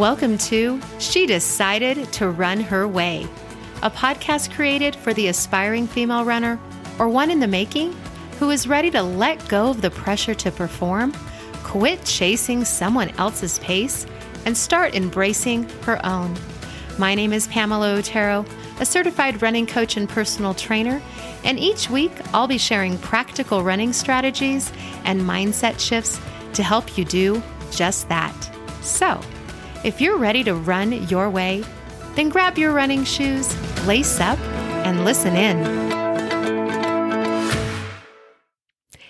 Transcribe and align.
Welcome 0.00 0.38
to 0.38 0.80
She 0.98 1.26
Decided 1.26 2.10
to 2.14 2.30
Run 2.30 2.58
Her 2.58 2.88
Way, 2.88 3.28
a 3.82 3.90
podcast 3.90 4.50
created 4.50 4.96
for 4.96 5.12
the 5.12 5.28
aspiring 5.28 5.86
female 5.86 6.24
runner 6.24 6.58
or 6.98 7.06
one 7.06 7.30
in 7.30 7.38
the 7.38 7.46
making 7.46 7.94
who 8.38 8.48
is 8.48 8.66
ready 8.66 8.90
to 8.92 9.02
let 9.02 9.46
go 9.50 9.68
of 9.68 9.82
the 9.82 9.90
pressure 9.90 10.32
to 10.36 10.50
perform, 10.50 11.12
quit 11.64 12.02
chasing 12.06 12.64
someone 12.64 13.10
else's 13.18 13.58
pace, 13.58 14.06
and 14.46 14.56
start 14.56 14.94
embracing 14.94 15.68
her 15.82 16.00
own. 16.02 16.34
My 16.98 17.14
name 17.14 17.34
is 17.34 17.46
Pamela 17.48 17.90
Otero, 17.92 18.46
a 18.80 18.86
certified 18.86 19.42
running 19.42 19.66
coach 19.66 19.98
and 19.98 20.08
personal 20.08 20.54
trainer, 20.54 21.02
and 21.44 21.58
each 21.58 21.90
week 21.90 22.12
I'll 22.32 22.48
be 22.48 22.56
sharing 22.56 22.96
practical 22.96 23.62
running 23.62 23.92
strategies 23.92 24.72
and 25.04 25.20
mindset 25.20 25.78
shifts 25.78 26.18
to 26.54 26.62
help 26.62 26.96
you 26.96 27.04
do 27.04 27.42
just 27.70 28.08
that. 28.08 28.34
So, 28.80 29.20
if 29.82 30.00
you're 30.00 30.18
ready 30.18 30.44
to 30.44 30.54
run 30.54 30.92
your 31.08 31.30
way, 31.30 31.64
then 32.14 32.28
grab 32.28 32.58
your 32.58 32.72
running 32.72 33.04
shoes, 33.04 33.54
lace 33.86 34.20
up, 34.20 34.38
and 34.84 35.04
listen 35.04 35.34
in. 35.34 35.64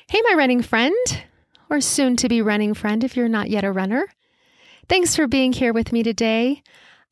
Hey, 0.09 0.21
my 0.29 0.35
running 0.37 0.63
friend, 0.63 0.97
or 1.69 1.81
soon 1.81 2.17
to 2.17 2.29
be 2.29 2.43
running 2.43 2.75
friend 2.75 3.03
if 3.03 3.17
you're 3.17 3.29
not 3.29 3.51
yet 3.51 3.65
a 3.65 3.73
runner. 3.73 4.07
Thanks 4.89 5.17
for 5.17 5.27
being 5.27 5.53
here 5.53 5.73
with 5.73 5.93
me 5.93 6.03
today. 6.03 6.63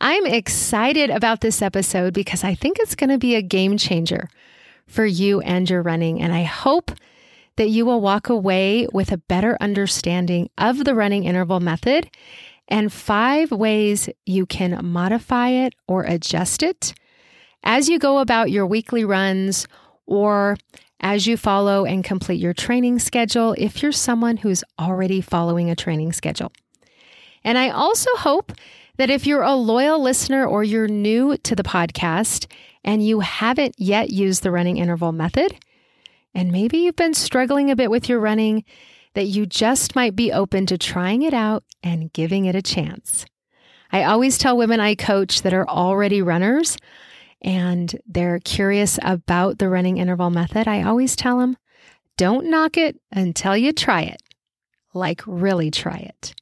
I'm 0.00 0.26
excited 0.26 1.10
about 1.10 1.40
this 1.40 1.60
episode 1.60 2.14
because 2.14 2.44
I 2.44 2.54
think 2.54 2.78
it's 2.78 2.94
going 2.94 3.10
to 3.10 3.18
be 3.18 3.34
a 3.34 3.42
game 3.42 3.76
changer 3.76 4.28
for 4.86 5.04
you 5.04 5.40
and 5.40 5.68
your 5.68 5.82
running. 5.82 6.20
And 6.20 6.32
I 6.32 6.44
hope 6.44 6.92
that 7.56 7.68
you 7.68 7.84
will 7.84 8.00
walk 8.00 8.28
away 8.28 8.86
with 8.92 9.10
a 9.10 9.18
better 9.18 9.56
understanding 9.60 10.48
of 10.56 10.84
the 10.84 10.94
running 10.94 11.24
interval 11.24 11.58
method 11.58 12.08
and 12.68 12.92
five 12.92 13.50
ways 13.50 14.08
you 14.26 14.46
can 14.46 14.78
modify 14.84 15.48
it 15.48 15.74
or 15.86 16.04
adjust 16.04 16.62
it 16.62 16.94
as 17.64 17.88
you 17.88 17.98
go 17.98 18.18
about 18.18 18.50
your 18.50 18.66
weekly 18.66 19.04
runs 19.04 19.66
or 20.06 20.56
as 21.00 21.26
you 21.26 21.36
follow 21.36 21.84
and 21.84 22.04
complete 22.04 22.40
your 22.40 22.52
training 22.52 22.98
schedule 22.98 23.54
if 23.58 23.82
you're 23.82 23.92
someone 23.92 24.36
who's 24.36 24.64
already 24.78 25.20
following 25.20 25.70
a 25.70 25.76
training 25.76 26.12
schedule. 26.12 26.52
And 27.44 27.56
I 27.56 27.70
also 27.70 28.10
hope 28.16 28.52
that 28.96 29.10
if 29.10 29.26
you're 29.26 29.42
a 29.42 29.54
loyal 29.54 30.02
listener 30.02 30.44
or 30.44 30.64
you're 30.64 30.88
new 30.88 31.36
to 31.38 31.54
the 31.54 31.62
podcast 31.62 32.50
and 32.84 33.04
you 33.04 33.20
haven't 33.20 33.76
yet 33.78 34.10
used 34.10 34.42
the 34.42 34.50
running 34.50 34.76
interval 34.76 35.12
method, 35.12 35.56
and 36.34 36.52
maybe 36.52 36.78
you've 36.78 36.96
been 36.96 37.14
struggling 37.14 37.70
a 37.70 37.76
bit 37.76 37.90
with 37.90 38.08
your 38.08 38.18
running, 38.18 38.64
that 39.18 39.24
you 39.24 39.44
just 39.46 39.96
might 39.96 40.14
be 40.14 40.30
open 40.30 40.64
to 40.64 40.78
trying 40.78 41.22
it 41.22 41.34
out 41.34 41.64
and 41.82 42.12
giving 42.12 42.44
it 42.44 42.54
a 42.54 42.62
chance. 42.62 43.26
I 43.90 44.04
always 44.04 44.38
tell 44.38 44.56
women 44.56 44.78
I 44.78 44.94
coach 44.94 45.42
that 45.42 45.52
are 45.52 45.68
already 45.68 46.22
runners 46.22 46.76
and 47.42 47.98
they're 48.06 48.38
curious 48.38 48.96
about 49.02 49.58
the 49.58 49.68
running 49.68 49.98
interval 49.98 50.30
method. 50.30 50.68
I 50.68 50.84
always 50.84 51.16
tell 51.16 51.40
them, 51.40 51.56
don't 52.16 52.48
knock 52.48 52.76
it 52.76 53.00
until 53.10 53.56
you 53.56 53.72
try 53.72 54.02
it. 54.02 54.22
Like, 54.94 55.20
really 55.26 55.72
try 55.72 55.96
it. 55.96 56.32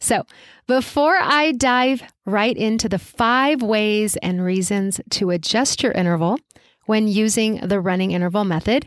So, 0.00 0.26
before 0.66 1.18
I 1.20 1.52
dive 1.52 2.02
right 2.26 2.56
into 2.56 2.88
the 2.88 2.98
five 2.98 3.62
ways 3.62 4.16
and 4.16 4.44
reasons 4.44 5.00
to 5.10 5.30
adjust 5.30 5.84
your 5.84 5.92
interval 5.92 6.40
when 6.86 7.06
using 7.06 7.60
the 7.64 7.78
running 7.78 8.10
interval 8.10 8.42
method, 8.42 8.86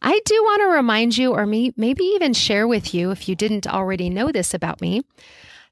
I 0.00 0.20
do 0.24 0.34
want 0.34 0.62
to 0.62 0.76
remind 0.76 1.18
you, 1.18 1.32
or 1.32 1.46
maybe 1.46 2.04
even 2.04 2.32
share 2.32 2.68
with 2.68 2.94
you, 2.94 3.10
if 3.10 3.28
you 3.28 3.34
didn't 3.34 3.66
already 3.66 4.08
know 4.08 4.30
this 4.30 4.54
about 4.54 4.80
me, 4.80 5.02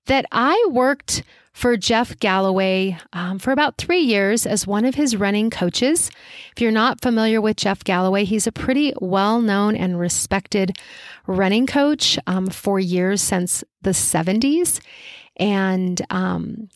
that 0.06 0.27
I 0.33 0.68
worked 0.70 1.23
for 1.56 1.77
Jeff 1.78 2.18
Galloway 2.18 2.98
um, 3.14 3.39
for 3.39 3.51
about 3.51 3.78
three 3.78 4.02
years 4.02 4.45
as 4.45 4.67
one 4.67 4.84
of 4.84 4.95
his 4.95 5.17
running 5.17 5.48
coaches. 5.48 6.11
If 6.55 6.61
you're 6.61 6.70
not 6.70 7.01
familiar 7.01 7.40
with 7.40 7.56
Jeff 7.56 7.83
Galloway, 7.83 8.24
he's 8.24 8.46
a 8.46 8.52
pretty 8.52 8.92
well 9.01 9.40
known 9.40 9.74
and 9.74 9.98
respected 9.98 10.77
running 11.27 11.67
coach 11.67 12.18
um, 12.27 12.48
for 12.48 12.78
years 12.78 13.22
since 13.22 13.64
the 13.80 13.92
70s. 13.92 14.80
And 15.39 16.02
um, 16.11 16.68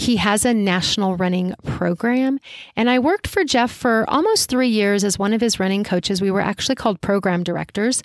he 0.00 0.16
has 0.16 0.46
a 0.46 0.54
national 0.54 1.14
running 1.16 1.54
program. 1.62 2.40
And 2.74 2.88
I 2.88 2.98
worked 2.98 3.26
for 3.26 3.44
Jeff 3.44 3.70
for 3.70 4.08
almost 4.08 4.48
three 4.48 4.68
years 4.68 5.04
as 5.04 5.18
one 5.18 5.34
of 5.34 5.42
his 5.42 5.60
running 5.60 5.84
coaches. 5.84 6.22
We 6.22 6.30
were 6.30 6.40
actually 6.40 6.76
called 6.76 7.02
program 7.02 7.42
directors 7.42 8.02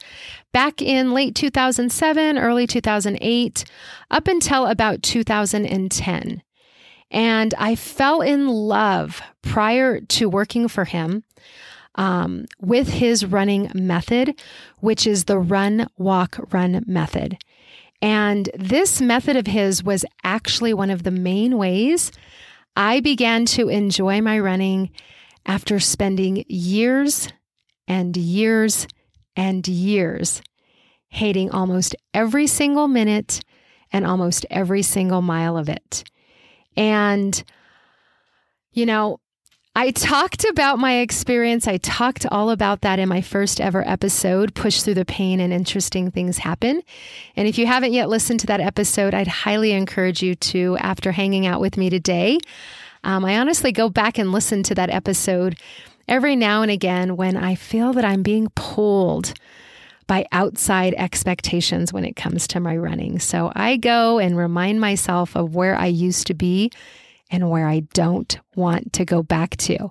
back 0.51 0.81
in 0.81 1.13
late 1.13 1.35
2007, 1.35 2.37
early 2.37 2.67
2008, 2.67 3.63
up 4.11 4.27
until 4.27 4.65
about 4.65 5.03
2010. 5.03 6.43
And 7.11 7.53
I 7.57 7.75
fell 7.75 8.19
in 8.19 8.49
love 8.49 9.21
prior 9.41 10.01
to 10.01 10.29
working 10.29 10.67
for 10.67 10.83
him 10.83 11.23
um, 11.95 12.43
with 12.59 12.89
his 12.89 13.25
running 13.25 13.71
method, 13.73 14.37
which 14.81 15.07
is 15.07 15.25
the 15.25 15.39
run, 15.39 15.87
walk, 15.97 16.39
run 16.51 16.83
method. 16.85 17.37
And 18.01 18.49
this 18.53 19.01
method 19.01 19.35
of 19.35 19.47
his 19.47 19.83
was 19.83 20.05
actually 20.23 20.73
one 20.73 20.89
of 20.89 21.03
the 21.03 21.11
main 21.11 21.57
ways 21.57 22.11
I 22.75 22.99
began 22.99 23.45
to 23.47 23.69
enjoy 23.69 24.21
my 24.21 24.37
running 24.39 24.91
after 25.45 25.79
spending 25.79 26.43
years 26.47 27.29
and 27.87 28.15
years 28.17 28.87
and 29.35 29.65
years 29.67 30.41
hating 31.09 31.51
almost 31.51 31.95
every 32.13 32.47
single 32.47 32.87
minute 32.87 33.39
and 33.91 34.05
almost 34.05 34.45
every 34.49 34.81
single 34.81 35.21
mile 35.21 35.55
of 35.57 35.69
it. 35.69 36.03
And, 36.75 37.41
you 38.73 38.85
know, 38.85 39.19
I 39.77 39.91
talked 39.91 40.45
about 40.45 40.79
my 40.79 40.99
experience. 40.99 41.67
I 41.67 41.75
talked 41.75 42.25
all 42.31 42.49
about 42.49 42.79
that 42.81 42.97
in 42.97 43.09
my 43.09 43.19
first 43.19 43.59
ever 43.59 43.85
episode, 43.85 44.55
Push 44.55 44.83
Through 44.83 44.93
the 44.93 45.03
Pain 45.03 45.41
and 45.41 45.51
Interesting 45.51 46.11
Things 46.11 46.37
Happen. 46.37 46.81
And 47.35 47.45
if 47.45 47.57
you 47.57 47.67
haven't 47.67 47.91
yet 47.91 48.07
listened 48.07 48.39
to 48.39 48.47
that 48.47 48.61
episode, 48.61 49.13
I'd 49.13 49.27
highly 49.27 49.73
encourage 49.73 50.23
you 50.23 50.33
to, 50.35 50.77
after 50.79 51.11
hanging 51.11 51.45
out 51.45 51.59
with 51.59 51.75
me 51.75 51.89
today. 51.89 52.39
Um, 53.03 53.25
I 53.25 53.37
honestly 53.37 53.73
go 53.73 53.89
back 53.89 54.17
and 54.17 54.31
listen 54.31 54.63
to 54.63 54.75
that 54.75 54.89
episode 54.89 55.59
every 56.07 56.37
now 56.37 56.61
and 56.61 56.71
again 56.71 57.17
when 57.17 57.35
I 57.35 57.55
feel 57.55 57.91
that 57.93 58.05
I'm 58.05 58.23
being 58.23 58.47
pulled 58.55 59.33
by 60.07 60.25
outside 60.31 60.93
expectations 60.93 61.91
when 61.91 62.05
it 62.05 62.15
comes 62.15 62.47
to 62.47 62.61
my 62.61 62.77
running. 62.77 63.19
So 63.19 63.51
I 63.53 63.75
go 63.75 64.19
and 64.19 64.37
remind 64.37 64.79
myself 64.79 65.35
of 65.35 65.53
where 65.53 65.75
I 65.75 65.87
used 65.87 66.27
to 66.27 66.33
be 66.33 66.71
and 67.35 67.49
where 67.49 67.67
I 67.67 67.81
don't 67.93 68.39
want 68.55 68.93
to 68.93 69.03
go 69.03 69.21
back 69.21 69.57
to. 69.57 69.89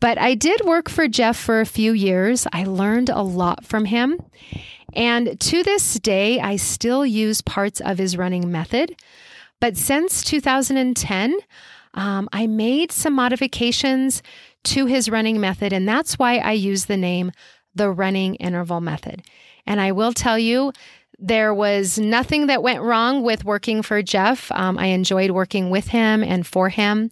But 0.00 0.18
I 0.18 0.34
did 0.34 0.62
work 0.64 0.88
for 0.88 1.06
Jeff 1.08 1.36
for 1.36 1.60
a 1.60 1.66
few 1.66 1.92
years. 1.92 2.46
I 2.52 2.64
learned 2.64 3.10
a 3.10 3.22
lot 3.22 3.64
from 3.64 3.84
him. 3.84 4.18
And 4.94 5.38
to 5.40 5.62
this 5.62 5.94
day, 5.94 6.40
I 6.40 6.56
still 6.56 7.04
use 7.04 7.42
parts 7.42 7.80
of 7.80 7.98
his 7.98 8.16
running 8.16 8.50
method. 8.50 8.96
But 9.60 9.76
since 9.76 10.24
2010, 10.24 11.36
um, 11.94 12.28
I 12.32 12.46
made 12.46 12.92
some 12.92 13.12
modifications 13.12 14.22
to 14.64 14.86
his 14.86 15.10
running 15.10 15.40
method, 15.40 15.72
and 15.72 15.86
that's 15.86 16.18
why 16.18 16.38
I 16.38 16.52
use 16.52 16.86
the 16.86 16.96
name 16.96 17.30
the 17.74 17.90
running 17.90 18.36
interval 18.36 18.80
method. 18.80 19.22
And 19.66 19.80
I 19.80 19.92
will 19.92 20.12
tell 20.12 20.38
you, 20.38 20.72
there 21.18 21.54
was 21.54 21.98
nothing 21.98 22.46
that 22.48 22.62
went 22.62 22.82
wrong 22.82 23.22
with 23.22 23.44
working 23.44 23.82
for 23.82 24.02
Jeff. 24.02 24.50
Um, 24.52 24.78
I 24.78 24.86
enjoyed 24.86 25.30
working 25.30 25.70
with 25.70 25.88
him 25.88 26.22
and 26.22 26.46
for 26.46 26.68
him. 26.68 27.10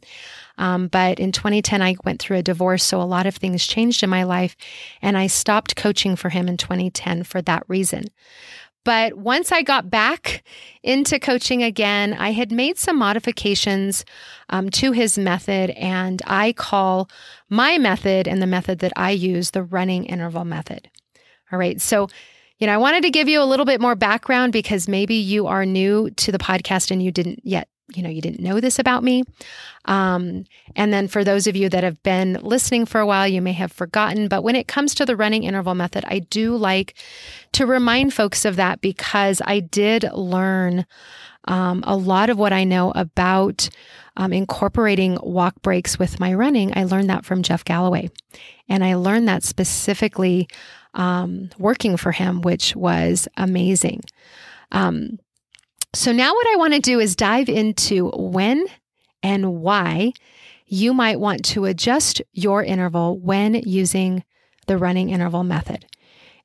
Um, 0.59 0.89
but 0.89 1.19
in 1.19 1.33
2010, 1.33 1.81
I 1.81 1.97
went 2.05 2.21
through 2.21 2.39
a 2.39 2.43
divorce, 2.43 2.85
so 2.85 3.01
a 3.01 3.05
lot 3.05 3.27
of 3.27 3.37
things 3.37 3.67
changed 3.67 4.03
in 4.03 4.11
my 4.11 4.25
life, 4.25 4.57
and 5.01 5.17
I 5.17 5.27
stopped 5.27 5.77
coaching 5.77 6.15
for 6.15 6.29
him 6.29 6.47
in 6.47 6.57
2010 6.57 7.25
for 7.25 7.41
that 7.43 7.65
reason. 7.69 8.05
But 8.85 9.15
once 9.15 9.53
I 9.53 9.63
got 9.63 9.91
back 9.91 10.43
into 10.83 11.21
coaching 11.21 11.63
again, 11.63 12.15
I 12.15 12.33
had 12.33 12.51
made 12.51 12.79
some 12.79 12.99
modifications 12.99 14.05
um, 14.51 14.71
to 14.71 14.93
his 14.93 15.17
method, 15.17 15.71
and 15.71 16.21
I 16.27 16.53
call 16.53 17.09
my 17.49 17.79
method 17.79 18.27
and 18.27 18.43
the 18.43 18.47
method 18.47 18.81
that 18.81 18.93
I 18.97 19.13
use 19.13 19.51
the 19.53 19.63
running 19.63 20.05
interval 20.05 20.45
method. 20.45 20.91
All 21.53 21.59
right, 21.59 21.81
so 21.81 22.09
you 22.63 22.67
know, 22.67 22.75
I 22.75 22.77
wanted 22.77 23.03
to 23.03 23.11
give 23.11 23.29
you 23.29 23.43
a 23.43 23.45
little 23.45 23.67
bit 23.67 23.81
more 23.81 23.97
background 23.97 24.53
because 24.53 24.87
maybe 24.87 25.17
you 25.17 25.49
are 25.49 25.67
new 25.67 26.11
to 26.11 26.31
the 26.31 26.39
podcast 26.39 26.93
and 26.93 27.03
you 27.03 27.11
didn't 27.11 27.41
yet, 27.43 27.67
you 27.93 28.05
know, 28.05 28.09
you 28.09 28.21
didn't 28.21 28.39
know 28.39 28.61
this 28.61 28.79
about 28.79 29.03
me. 29.03 29.25
Um, 29.87 30.45
and 30.77 30.93
then 30.93 31.09
for 31.09 31.25
those 31.25 31.49
of 31.49 31.57
you 31.57 31.69
that 31.71 31.83
have 31.83 32.01
been 32.05 32.35
listening 32.41 32.87
for 32.87 33.01
a 33.01 33.07
while, 33.07 33.27
you 33.27 33.43
may 33.43 33.51
have 33.51 33.73
forgotten. 33.73 34.29
But 34.29 34.45
when 34.45 34.55
it 34.55 34.69
comes 34.69 34.95
to 34.95 35.05
the 35.05 35.17
running 35.17 35.43
interval 35.43 35.75
method, 35.75 36.05
I 36.07 36.21
do 36.21 36.55
like 36.55 36.95
to 37.51 37.67
remind 37.67 38.15
folks 38.15 38.45
of 38.45 38.55
that 38.55 38.81
because 38.81 39.43
I 39.45 39.59
did 39.59 40.05
learn 40.13 40.87
um, 41.49 41.83
a 41.85 41.97
lot 41.97 42.31
of 42.31 42.39
what 42.39 42.53
I 42.53 42.63
know 42.63 42.93
about 42.93 43.69
um, 44.17 44.33
incorporating 44.33 45.19
walk 45.21 45.61
breaks 45.63 45.99
with 45.99 46.21
my 46.21 46.33
running. 46.33 46.79
I 46.79 46.85
learned 46.85 47.11
that 47.11 47.25
from 47.25 47.43
Jeff 47.43 47.65
Galloway. 47.65 48.09
And 48.69 48.85
I 48.85 48.95
learned 48.95 49.27
that 49.27 49.43
specifically 49.43 50.49
um, 50.95 51.51
working 51.59 51.97
for 51.97 52.13
him, 52.13 52.43
which 52.43 52.77
was 52.77 53.29
amazing. 53.37 54.03
Um, 54.71 55.19
So, 55.95 56.11
now 56.13 56.33
what 56.33 56.47
I 56.53 56.57
want 56.57 56.73
to 56.75 56.81
do 56.81 57.01
is 57.01 57.15
dive 57.17 57.49
into 57.51 58.11
when 58.15 58.67
and 59.23 59.61
why 59.61 60.13
you 60.67 60.95
might 60.95 61.21
want 61.21 61.45
to 61.45 61.67
adjust 61.67 62.23
your 62.33 62.65
interval 62.65 63.19
when 63.19 63.55
using 63.55 64.25
the 64.67 64.79
running 64.79 65.11
interval 65.11 65.45
method. 65.45 65.85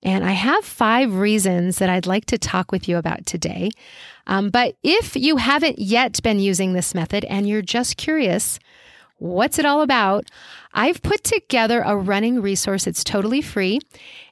And 0.04 0.26
I 0.26 0.32
have 0.34 0.66
five 0.66 1.16
reasons 1.16 1.78
that 1.80 1.90
I'd 1.90 2.06
like 2.06 2.26
to 2.26 2.38
talk 2.38 2.72
with 2.72 2.88
you 2.90 2.98
about 2.98 3.26
today. 3.26 3.72
Um, 4.28 4.50
but 4.50 4.76
if 4.84 5.16
you 5.16 5.38
haven't 5.38 5.80
yet 5.80 6.22
been 6.22 6.40
using 6.40 6.74
this 6.74 6.94
method 6.94 7.24
and 7.26 7.48
you're 7.48 7.62
just 7.62 7.96
curious, 7.98 8.60
what's 9.18 9.58
it 9.60 9.66
all 9.66 9.82
about? 9.82 10.30
I've 10.78 11.02
put 11.02 11.24
together 11.24 11.82
a 11.84 11.98
running 11.98 12.40
resource. 12.40 12.86
It's 12.86 13.04
totally 13.04 13.42
free. 13.42 13.80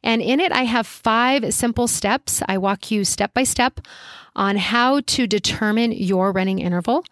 And 0.03 0.21
in 0.21 0.39
it, 0.39 0.51
I 0.51 0.63
have 0.65 0.85
five 0.85 1.51
simple 1.51 1.87
steps. 1.87 2.43
I 2.47 2.59
walk 2.59 2.91
you 2.91 3.03
step 3.03 3.33
by 3.33 3.43
step 3.43 3.81
on 4.35 4.55
how 4.55 4.99
to 4.99 5.25
determine 5.25 5.91
your 5.91 6.31
running 6.31 6.59
interval. 6.59 7.03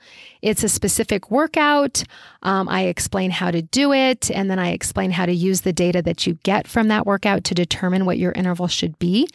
It's 0.44 0.64
a 0.64 0.70
specific 0.70 1.32
workout. 1.32 2.04
Um, 2.44 2.70
I 2.70 2.84
explain 2.84 3.32
how 3.32 3.50
to 3.50 3.64
do 3.64 3.92
it, 3.92 4.30
and 4.30 4.52
then 4.52 4.60
I 4.60 4.70
explain 4.70 5.10
how 5.10 5.26
to 5.26 5.34
use 5.34 5.62
the 5.62 5.74
data 5.74 6.04
that 6.04 6.28
you 6.28 6.36
get 6.44 6.68
from 6.68 6.90
that 6.90 7.08
workout 7.08 7.44
to 7.46 7.56
determine 7.56 8.06
what 8.06 8.20
your 8.20 8.34
interval 8.34 8.68
should 8.68 9.00
be 9.00 9.28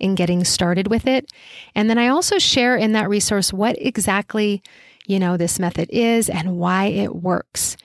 in 0.00 0.16
getting 0.16 0.44
started 0.44 0.88
with 0.88 1.06
it. 1.06 1.30
And 1.74 1.88
then 1.88 1.98
I 1.98 2.08
also 2.08 2.38
share 2.38 2.76
in 2.76 2.92
that 2.92 3.08
resource 3.08 3.52
what 3.52 3.76
exactly 3.78 4.60
you 5.06 5.18
know, 5.18 5.36
this 5.36 5.58
method 5.58 5.88
is 5.90 6.28
and 6.28 6.58
why 6.58 6.86
it 6.86 7.14
works. 7.14 7.76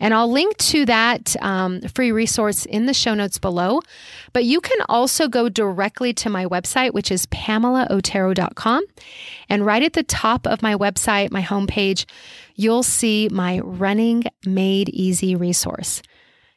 And 0.00 0.14
I'll 0.14 0.30
link 0.30 0.56
to 0.58 0.86
that 0.86 1.36
um, 1.42 1.82
free 1.82 2.10
resource 2.10 2.64
in 2.64 2.86
the 2.86 2.94
show 2.94 3.14
notes 3.14 3.38
below. 3.38 3.80
But 4.32 4.44
you 4.44 4.60
can 4.60 4.78
also 4.88 5.28
go 5.28 5.48
directly 5.48 6.12
to 6.14 6.30
my 6.30 6.46
website, 6.46 6.94
which 6.94 7.10
is 7.10 7.26
pamelaotero.com. 7.26 8.84
And 9.48 9.66
right 9.66 9.82
at 9.82 9.92
the 9.92 10.02
top 10.02 10.46
of 10.46 10.62
my 10.62 10.74
website, 10.74 11.30
my 11.30 11.42
homepage, 11.42 12.06
you'll 12.54 12.82
see 12.82 13.28
my 13.30 13.60
Running 13.60 14.24
Made 14.46 14.88
Easy 14.88 15.36
resource. 15.36 16.02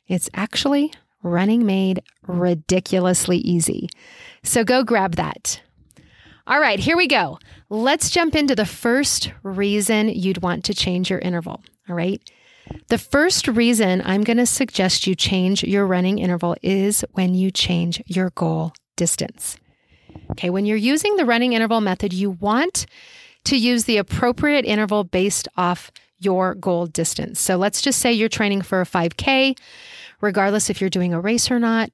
It's 0.07 0.29
actually 0.33 0.93
Running 1.21 1.65
Made 1.65 2.01
ridiculously 2.27 3.37
easy. 3.37 3.89
So 4.43 4.63
go 4.63 4.83
grab 4.83 5.15
that. 5.15 5.61
All 6.45 6.59
right, 6.59 6.77
here 6.77 6.97
we 6.97 7.07
go. 7.07 7.39
Let's 7.69 8.09
jump 8.09 8.35
into 8.35 8.53
the 8.53 8.65
first 8.65 9.31
reason 9.43 10.09
you'd 10.09 10.41
want 10.41 10.65
to 10.65 10.73
change 10.73 11.09
your 11.09 11.19
interval. 11.19 11.63
All 11.87 11.95
right. 11.95 12.21
The 12.89 12.97
first 12.97 13.47
reason 13.47 14.01
I'm 14.03 14.25
going 14.25 14.37
to 14.37 14.45
suggest 14.45 15.07
you 15.07 15.15
change 15.15 15.63
your 15.63 15.87
running 15.87 16.19
interval 16.19 16.57
is 16.61 17.05
when 17.13 17.33
you 17.33 17.49
change 17.49 18.03
your 18.07 18.31
goal 18.31 18.73
distance. 18.97 19.55
Okay, 20.31 20.49
when 20.49 20.65
you're 20.65 20.75
using 20.75 21.15
the 21.15 21.25
running 21.25 21.53
interval 21.53 21.79
method, 21.79 22.11
you 22.11 22.31
want 22.31 22.87
to 23.45 23.57
use 23.57 23.85
the 23.85 23.97
appropriate 23.97 24.65
interval 24.65 25.05
based 25.05 25.47
off 25.55 25.91
your 26.19 26.55
goal 26.55 26.87
distance. 26.87 27.39
So 27.39 27.55
let's 27.55 27.81
just 27.81 27.99
say 27.99 28.11
you're 28.11 28.27
training 28.27 28.63
for 28.63 28.81
a 28.81 28.85
5K, 28.85 29.57
regardless 30.19 30.69
if 30.69 30.81
you're 30.81 30.89
doing 30.89 31.13
a 31.13 31.21
race 31.21 31.49
or 31.49 31.59
not. 31.59 31.89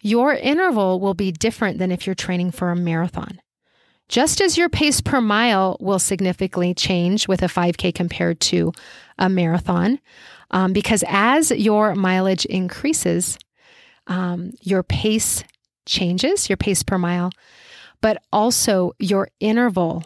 Your 0.00 0.34
interval 0.34 0.98
will 0.98 1.14
be 1.14 1.30
different 1.30 1.78
than 1.78 1.92
if 1.92 2.06
you're 2.06 2.14
training 2.16 2.50
for 2.50 2.72
a 2.72 2.76
marathon. 2.76 3.40
Just 4.14 4.40
as 4.40 4.56
your 4.56 4.68
pace 4.68 5.00
per 5.00 5.20
mile 5.20 5.76
will 5.80 5.98
significantly 5.98 6.72
change 6.72 7.26
with 7.26 7.42
a 7.42 7.46
5K 7.46 7.92
compared 7.92 8.38
to 8.42 8.72
a 9.18 9.28
marathon, 9.28 9.98
um, 10.52 10.72
because 10.72 11.02
as 11.08 11.50
your 11.50 11.96
mileage 11.96 12.44
increases, 12.44 13.36
um, 14.06 14.52
your 14.60 14.84
pace 14.84 15.42
changes, 15.84 16.48
your 16.48 16.56
pace 16.56 16.84
per 16.84 16.96
mile, 16.96 17.32
but 18.00 18.22
also 18.32 18.92
your 19.00 19.30
interval, 19.40 20.04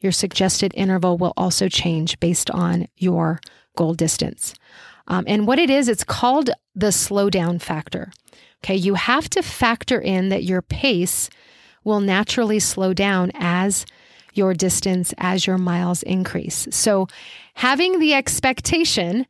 your 0.00 0.12
suggested 0.12 0.70
interval 0.74 1.16
will 1.16 1.32
also 1.34 1.66
change 1.66 2.20
based 2.20 2.50
on 2.50 2.86
your 2.98 3.40
goal 3.74 3.94
distance. 3.94 4.52
Um, 5.06 5.24
and 5.26 5.46
what 5.46 5.58
it 5.58 5.70
is, 5.70 5.88
it's 5.88 6.04
called 6.04 6.50
the 6.74 6.88
slowdown 6.88 7.62
factor. 7.62 8.12
Okay, 8.62 8.76
you 8.76 8.96
have 8.96 9.30
to 9.30 9.42
factor 9.42 9.98
in 9.98 10.28
that 10.28 10.44
your 10.44 10.60
pace 10.60 11.30
will 11.86 12.00
naturally 12.00 12.58
slow 12.58 12.92
down 12.92 13.30
as 13.34 13.86
your 14.34 14.52
distance, 14.52 15.14
as 15.16 15.46
your 15.46 15.56
miles 15.56 16.02
increase. 16.02 16.68
So, 16.70 17.06
having 17.54 18.00
the 18.00 18.12
expectation 18.12 19.26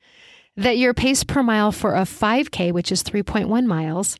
that 0.56 0.78
your 0.78 0.94
pace 0.94 1.22
per 1.22 1.42
mile 1.42 1.70
for 1.70 1.94
a 1.94 2.00
5K, 2.00 2.72
which 2.72 2.90
is 2.90 3.04
3.1 3.04 3.66
miles, 3.66 4.18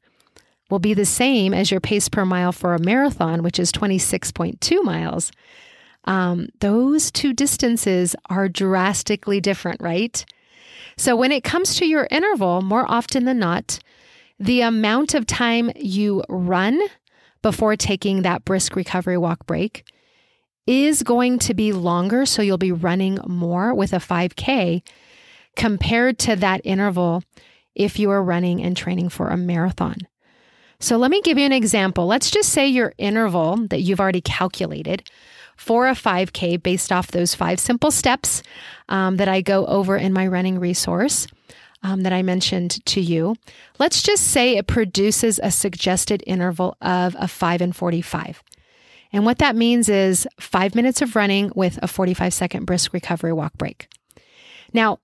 will 0.71 0.79
be 0.79 0.94
the 0.94 1.06
same 1.06 1.55
as 1.55 1.71
your 1.71 1.81
pace 1.81 2.09
per 2.09 2.25
mile 2.25 2.53
for 2.53 2.75
a 2.75 2.79
marathon, 2.79 3.43
which 3.43 3.59
is 3.59 3.73
26.2 3.73 4.85
miles. 4.85 5.32
Um, 6.05 6.50
those 6.61 7.11
two 7.11 7.32
distances 7.32 8.15
are 8.29 8.49
drastically 8.49 9.41
different, 9.41 9.81
right? 9.81 10.25
So, 10.99 11.17
when 11.17 11.32
it 11.32 11.43
comes 11.43 11.75
to 11.77 11.87
your 11.87 12.06
interval, 12.11 12.61
more 12.61 12.85
often 12.89 13.25
than 13.25 13.39
not, 13.39 13.79
the 14.39 14.61
amount 14.61 15.15
of 15.15 15.27
time 15.27 15.73
you 15.75 16.23
run 16.29 16.79
before 17.46 17.76
taking 17.76 18.22
that 18.22 18.44
brisk 18.44 18.75
recovery 18.75 19.16
walk 19.16 19.46
break 19.46 19.84
is 20.66 21.04
going 21.04 21.38
to 21.38 21.54
be 21.54 21.72
longer. 21.72 22.26
So 22.26 22.43
you'll 22.43 22.58
be 22.58 22.72
running 22.72 23.20
more 23.25 23.72
with 23.72 23.93
a 23.93 23.98
5K 23.98 24.82
compared 25.54 26.19
to 26.19 26.34
that 26.34 26.60
interval 26.64 27.22
if 27.76 28.00
you 28.00 28.10
are 28.10 28.20
running 28.20 28.60
and 28.60 28.76
training 28.76 29.10
for 29.10 29.28
a 29.28 29.37
marathon. 29.37 29.94
So 30.81 30.96
let 30.96 31.12
me 31.12 31.22
give 31.22 31.38
you 31.38 31.46
an 31.46 31.52
example. 31.52 32.08
Let's 32.08 32.32
just 32.32 32.48
say 32.48 32.66
your 32.66 32.94
interval 32.98 33.69
that 33.69 33.82
you've 33.82 34.00
already 34.00 34.22
calculated 34.22 35.08
for 35.56 35.87
a 35.87 35.93
5K 35.93 36.60
based 36.60 36.90
off 36.90 37.12
those 37.12 37.37
five 37.37 37.60
simple 37.60 37.93
steps 37.93 38.43
um, 38.88 39.19
that 39.19 39.28
I 39.28 39.40
go 39.40 39.66
over 39.66 39.96
in 39.96 40.12
my 40.12 40.26
running 40.26 40.58
resource 40.58 41.28
um, 41.82 42.02
that 42.02 42.12
I 42.12 42.23
mentioned 42.23 42.84
to 42.87 43.00
you, 43.00 43.37
let's 43.78 44.02
just 44.02 44.28
say 44.28 44.56
it 44.56 44.67
produces 44.67 45.40
a 45.43 45.50
suggested 45.50 46.23
interval 46.26 46.76
of 46.81 47.17
a 47.19 47.28
5 47.28 47.61
and 47.61 47.75
45. 47.75 48.43
And 49.12 49.25
what 49.25 49.38
that 49.38 49.56
means 49.56 49.88
is 49.88 50.26
five 50.40 50.75
minutes 50.75 51.00
of 51.00 51.17
running 51.17 51.52
with 51.55 51.78
a 51.82 51.88
45 51.88 52.34
second 52.34 52.64
brisk 52.64 52.93
recovery 52.93 53.32
walk 53.32 53.55
break. 53.55 53.88
Now, 54.73 54.99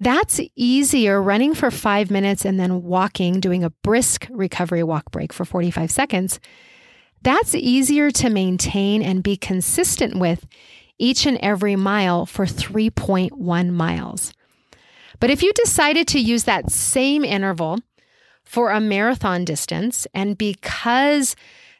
that's 0.00 0.40
easier 0.54 1.20
running 1.20 1.54
for 1.54 1.70
five 1.70 2.10
minutes 2.10 2.44
and 2.44 2.58
then 2.58 2.84
walking, 2.84 3.40
doing 3.40 3.64
a 3.64 3.70
brisk 3.70 4.28
recovery 4.30 4.84
walk 4.84 5.10
break 5.10 5.32
for 5.32 5.44
45 5.44 5.90
seconds. 5.90 6.38
That's 7.22 7.54
easier 7.54 8.10
to 8.12 8.30
maintain 8.30 9.02
and 9.02 9.24
be 9.24 9.36
consistent 9.36 10.18
with 10.18 10.46
each 10.98 11.26
and 11.26 11.36
every 11.38 11.74
mile 11.74 12.26
for 12.26 12.46
3.1 12.46 13.70
miles. 13.70 14.32
But 15.20 15.30
if 15.30 15.42
you 15.42 15.52
decided 15.52 16.06
to 16.08 16.20
use 16.20 16.44
that 16.44 16.70
same 16.70 17.24
interval 17.24 17.78
for 18.44 18.70
a 18.70 18.80
marathon 18.80 19.44
distance, 19.44 20.06
and 20.14 20.38
because 20.38 21.36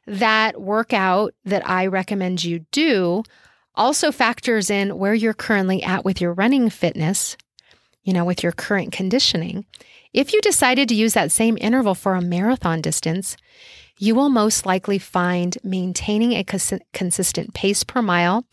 that 0.07 0.61
workout 0.61 1.35
that 1.45 1.69
I 1.69 1.87
recommend 1.87 2.45
you 2.45 2.61
do 2.73 3.23
also 3.75 4.11
factors 4.11 4.71
in 4.71 4.99
where 4.99 5.15
you're 5.15 5.35
currently 5.35 5.83
at 5.83 6.05
with 6.05 6.21
your 6.21 6.33
running 6.33 6.69
fitness, 6.69 7.37
you 8.03 8.13
know, 8.13 8.25
with 8.25 8.43
your 8.43 8.53
current 8.53 8.93
conditioning, 8.93 9.65
if 10.13 10.33
you 10.33 10.41
decided 10.41 10.89
to 10.89 10.95
use 10.95 11.15
that 11.15 11.31
same 11.31 11.57
interval 11.61 11.95
for 11.95 12.15
a 12.15 12.23
marathon 12.23 12.81
distance, 12.81 13.37
you 13.99 14.15
will 14.15 14.31
most 14.31 14.65
likely 14.65 14.99
find 14.99 15.59
maintaining 15.63 16.33
a 16.33 16.45
cons- 16.45 16.73
consistent 16.93 17.55
pace 17.55 17.85
per 17.85 18.01
mile 18.01 18.45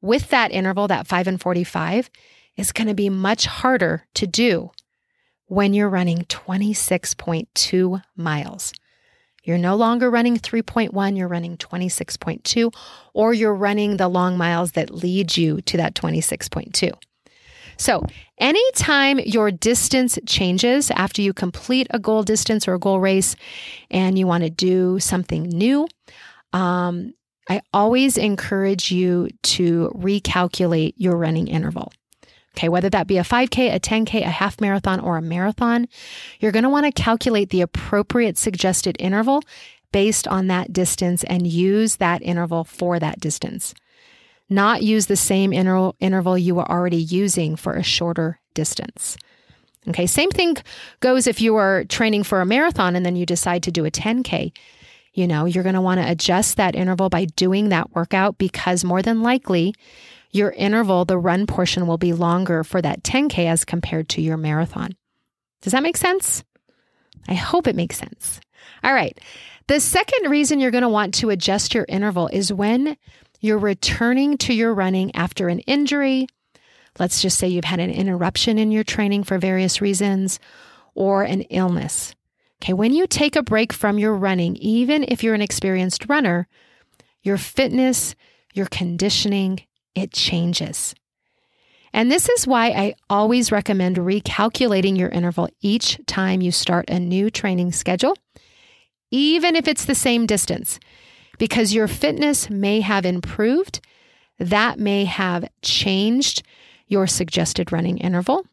with 0.00 0.28
that 0.30 0.52
interval, 0.52 0.86
that 0.88 1.06
5 1.06 1.26
and 1.26 1.40
45, 1.40 2.10
is 2.56 2.72
going 2.72 2.88
to 2.88 2.94
be 2.94 3.10
much 3.10 3.46
harder 3.46 4.06
to 4.14 4.26
do 4.26 4.70
when 5.46 5.74
you're 5.74 5.88
running 5.88 6.22
26.2 6.22 8.02
miles. 8.16 8.72
You're 9.44 9.58
no 9.58 9.76
longer 9.76 10.10
running 10.10 10.38
3.1, 10.38 11.16
you're 11.18 11.28
running 11.28 11.58
26.2, 11.58 12.74
or 13.12 13.34
you're 13.34 13.54
running 13.54 13.98
the 13.98 14.08
long 14.08 14.38
miles 14.38 14.72
that 14.72 14.90
lead 14.90 15.36
you 15.36 15.60
to 15.62 15.76
that 15.76 15.94
26.2. 15.94 16.92
So, 17.76 18.04
anytime 18.38 19.18
your 19.18 19.50
distance 19.50 20.18
changes 20.26 20.90
after 20.92 21.20
you 21.20 21.32
complete 21.32 21.88
a 21.90 21.98
goal 21.98 22.22
distance 22.22 22.68
or 22.68 22.74
a 22.74 22.78
goal 22.78 23.00
race 23.00 23.36
and 23.90 24.18
you 24.18 24.26
want 24.26 24.44
to 24.44 24.50
do 24.50 24.98
something 25.00 25.42
new, 25.42 25.88
um, 26.52 27.12
I 27.48 27.60
always 27.72 28.16
encourage 28.16 28.90
you 28.90 29.28
to 29.42 29.92
recalculate 29.94 30.94
your 30.96 31.16
running 31.16 31.48
interval. 31.48 31.92
Okay, 32.56 32.68
whether 32.68 32.88
that 32.90 33.08
be 33.08 33.18
a 33.18 33.22
5K, 33.22 33.74
a 33.74 33.80
10K, 33.80 34.20
a 34.20 34.30
half 34.30 34.60
marathon, 34.60 35.00
or 35.00 35.16
a 35.16 35.22
marathon, 35.22 35.88
you're 36.38 36.52
going 36.52 36.62
to 36.62 36.68
want 36.68 36.86
to 36.86 36.92
calculate 36.92 37.50
the 37.50 37.62
appropriate 37.62 38.38
suggested 38.38 38.96
interval 39.00 39.42
based 39.90 40.28
on 40.28 40.46
that 40.46 40.72
distance 40.72 41.24
and 41.24 41.46
use 41.46 41.96
that 41.96 42.22
interval 42.22 42.64
for 42.64 42.98
that 42.98 43.18
distance. 43.18 43.74
Not 44.48 44.82
use 44.82 45.06
the 45.06 45.16
same 45.16 45.52
interval, 45.52 45.96
interval 46.00 46.38
you 46.38 46.54
were 46.54 46.70
already 46.70 46.98
using 46.98 47.56
for 47.56 47.74
a 47.74 47.82
shorter 47.82 48.38
distance. 48.54 49.16
Okay, 49.88 50.06
same 50.06 50.30
thing 50.30 50.56
goes 51.00 51.26
if 51.26 51.40
you 51.40 51.56
are 51.56 51.84
training 51.84 52.22
for 52.22 52.40
a 52.40 52.46
marathon 52.46 52.96
and 52.96 53.04
then 53.04 53.16
you 53.16 53.26
decide 53.26 53.62
to 53.64 53.70
do 53.70 53.84
a 53.84 53.90
10K. 53.90 54.52
You 55.12 55.26
know, 55.26 55.44
you're 55.44 55.62
going 55.62 55.74
to 55.74 55.80
want 55.80 56.00
to 56.00 56.10
adjust 56.10 56.56
that 56.56 56.74
interval 56.74 57.08
by 57.08 57.26
doing 57.36 57.68
that 57.68 57.94
workout 57.94 58.38
because 58.38 58.84
more 58.84 59.02
than 59.02 59.22
likely 59.22 59.74
your 60.34 60.50
interval, 60.50 61.04
the 61.04 61.18
run 61.18 61.46
portion, 61.46 61.86
will 61.86 61.98
be 61.98 62.12
longer 62.12 62.64
for 62.64 62.82
that 62.82 63.02
10K 63.02 63.46
as 63.46 63.64
compared 63.64 64.08
to 64.10 64.20
your 64.20 64.36
marathon. 64.36 64.96
Does 65.62 65.72
that 65.72 65.82
make 65.82 65.96
sense? 65.96 66.44
I 67.28 67.34
hope 67.34 67.66
it 67.66 67.76
makes 67.76 67.96
sense. 67.96 68.40
All 68.82 68.92
right. 68.92 69.18
The 69.68 69.80
second 69.80 70.30
reason 70.30 70.60
you're 70.60 70.70
going 70.70 70.82
to 70.82 70.88
want 70.88 71.14
to 71.14 71.30
adjust 71.30 71.74
your 71.74 71.86
interval 71.88 72.28
is 72.28 72.52
when 72.52 72.96
you're 73.40 73.58
returning 73.58 74.36
to 74.38 74.52
your 74.52 74.74
running 74.74 75.14
after 75.14 75.48
an 75.48 75.60
injury. 75.60 76.26
Let's 76.98 77.22
just 77.22 77.38
say 77.38 77.48
you've 77.48 77.64
had 77.64 77.80
an 77.80 77.90
interruption 77.90 78.58
in 78.58 78.70
your 78.70 78.84
training 78.84 79.24
for 79.24 79.38
various 79.38 79.80
reasons 79.80 80.38
or 80.94 81.22
an 81.22 81.42
illness. 81.42 82.14
Okay, 82.62 82.72
when 82.72 82.92
you 82.92 83.06
take 83.06 83.36
a 83.36 83.42
break 83.42 83.72
from 83.72 83.98
your 83.98 84.14
running, 84.14 84.56
even 84.56 85.04
if 85.08 85.22
you're 85.22 85.34
an 85.34 85.42
experienced 85.42 86.08
runner, 86.08 86.48
your 87.22 87.36
fitness, 87.36 88.14
your 88.52 88.66
conditioning, 88.66 89.60
it 89.94 90.12
changes. 90.12 90.94
And 91.92 92.10
this 92.10 92.28
is 92.28 92.46
why 92.46 92.70
I 92.70 92.94
always 93.08 93.52
recommend 93.52 93.96
recalculating 93.96 94.98
your 94.98 95.10
interval 95.10 95.48
each 95.60 96.00
time 96.06 96.40
you 96.40 96.50
start 96.50 96.90
a 96.90 96.98
new 96.98 97.30
training 97.30 97.70
schedule, 97.70 98.16
even 99.12 99.54
if 99.54 99.68
it's 99.68 99.84
the 99.84 99.94
same 99.94 100.26
distance, 100.26 100.80
because 101.38 101.72
your 101.72 101.86
fitness 101.86 102.50
may 102.50 102.80
have 102.80 103.06
improved. 103.06 103.80
That 104.40 104.80
may 104.80 105.04
have 105.04 105.48
changed 105.62 106.42
your 106.88 107.06
suggested 107.06 107.70
running 107.70 107.98
interval. 107.98 108.44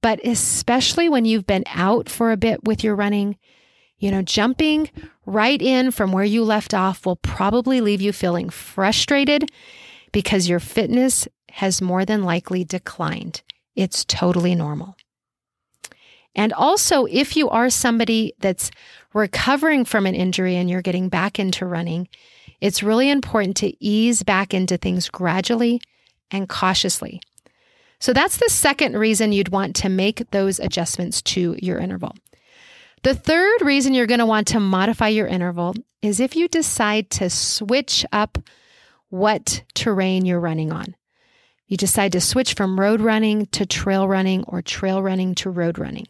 But 0.00 0.24
especially 0.24 1.08
when 1.08 1.24
you've 1.24 1.46
been 1.46 1.64
out 1.66 2.08
for 2.08 2.30
a 2.30 2.36
bit 2.36 2.62
with 2.62 2.84
your 2.84 2.94
running, 2.94 3.36
you 3.98 4.12
know, 4.12 4.22
jumping 4.22 4.90
right 5.26 5.60
in 5.60 5.90
from 5.90 6.12
where 6.12 6.24
you 6.24 6.44
left 6.44 6.72
off 6.72 7.04
will 7.04 7.16
probably 7.16 7.80
leave 7.80 8.00
you 8.00 8.12
feeling 8.12 8.48
frustrated 8.48 9.50
because 10.14 10.48
your 10.48 10.60
fitness 10.60 11.26
has 11.50 11.82
more 11.82 12.04
than 12.04 12.22
likely 12.22 12.62
declined. 12.62 13.42
It's 13.74 14.04
totally 14.04 14.54
normal. 14.54 14.96
And 16.36 16.52
also, 16.52 17.06
if 17.06 17.36
you 17.36 17.50
are 17.50 17.68
somebody 17.68 18.32
that's 18.38 18.70
recovering 19.12 19.84
from 19.84 20.06
an 20.06 20.14
injury 20.14 20.54
and 20.54 20.70
you're 20.70 20.82
getting 20.82 21.08
back 21.08 21.40
into 21.40 21.66
running, 21.66 22.06
it's 22.60 22.80
really 22.80 23.10
important 23.10 23.56
to 23.56 23.84
ease 23.84 24.22
back 24.22 24.54
into 24.54 24.76
things 24.76 25.08
gradually 25.08 25.80
and 26.30 26.48
cautiously. 26.48 27.20
So 27.98 28.12
that's 28.12 28.36
the 28.36 28.50
second 28.50 28.96
reason 28.96 29.32
you'd 29.32 29.48
want 29.48 29.74
to 29.76 29.88
make 29.88 30.30
those 30.30 30.60
adjustments 30.60 31.22
to 31.22 31.56
your 31.60 31.78
interval. 31.78 32.14
The 33.02 33.14
third 33.14 33.62
reason 33.62 33.94
you're 33.94 34.06
going 34.06 34.20
to 34.20 34.26
want 34.26 34.46
to 34.48 34.60
modify 34.60 35.08
your 35.08 35.26
interval 35.26 35.74
is 36.02 36.20
if 36.20 36.36
you 36.36 36.46
decide 36.46 37.10
to 37.10 37.28
switch 37.28 38.06
up 38.12 38.38
what 39.14 39.62
terrain 39.74 40.26
you're 40.26 40.40
running 40.40 40.72
on. 40.72 40.96
You 41.68 41.76
decide 41.76 42.10
to 42.12 42.20
switch 42.20 42.54
from 42.54 42.80
road 42.80 43.00
running 43.00 43.46
to 43.46 43.64
trail 43.64 44.08
running 44.08 44.42
or 44.48 44.60
trail 44.60 45.00
running 45.00 45.36
to 45.36 45.50
road 45.50 45.78
running. 45.78 46.08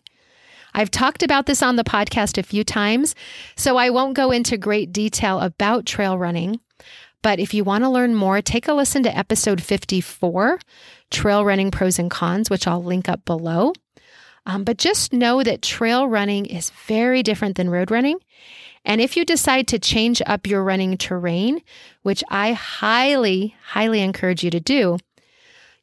I've 0.72 0.90
talked 0.90 1.22
about 1.22 1.44
this 1.44 1.62
on 1.62 1.76
the 1.76 1.84
podcast 1.84 2.38
a 2.38 2.42
few 2.42 2.64
times, 2.64 3.14
so 3.56 3.76
I 3.76 3.90
won't 3.90 4.16
go 4.16 4.30
into 4.30 4.56
great 4.56 4.90
detail 4.90 5.38
about 5.40 5.84
trail 5.84 6.16
running. 6.18 6.60
But 7.22 7.38
if 7.38 7.52
you 7.52 7.62
want 7.62 7.84
to 7.84 7.90
learn 7.90 8.14
more, 8.14 8.40
take 8.40 8.68
a 8.68 8.72
listen 8.72 9.02
to 9.02 9.16
episode 9.16 9.62
54, 9.62 10.58
Trail 11.10 11.44
Running 11.44 11.70
Pros 11.70 11.98
and 11.98 12.10
Cons, 12.10 12.48
which 12.48 12.66
I'll 12.66 12.82
link 12.82 13.08
up 13.08 13.24
below. 13.26 13.74
Um, 14.46 14.64
but 14.64 14.78
just 14.78 15.12
know 15.12 15.42
that 15.42 15.62
trail 15.62 16.08
running 16.08 16.46
is 16.46 16.70
very 16.86 17.22
different 17.22 17.56
than 17.56 17.70
road 17.70 17.90
running. 17.90 18.18
And 18.84 19.00
if 19.00 19.16
you 19.16 19.24
decide 19.24 19.66
to 19.68 19.78
change 19.78 20.20
up 20.26 20.46
your 20.46 20.62
running 20.62 20.96
terrain, 20.96 21.60
which 22.02 22.22
I 22.28 22.52
highly, 22.52 23.56
highly 23.68 24.00
encourage 24.00 24.44
you 24.44 24.50
to 24.50 24.60
do, 24.60 24.98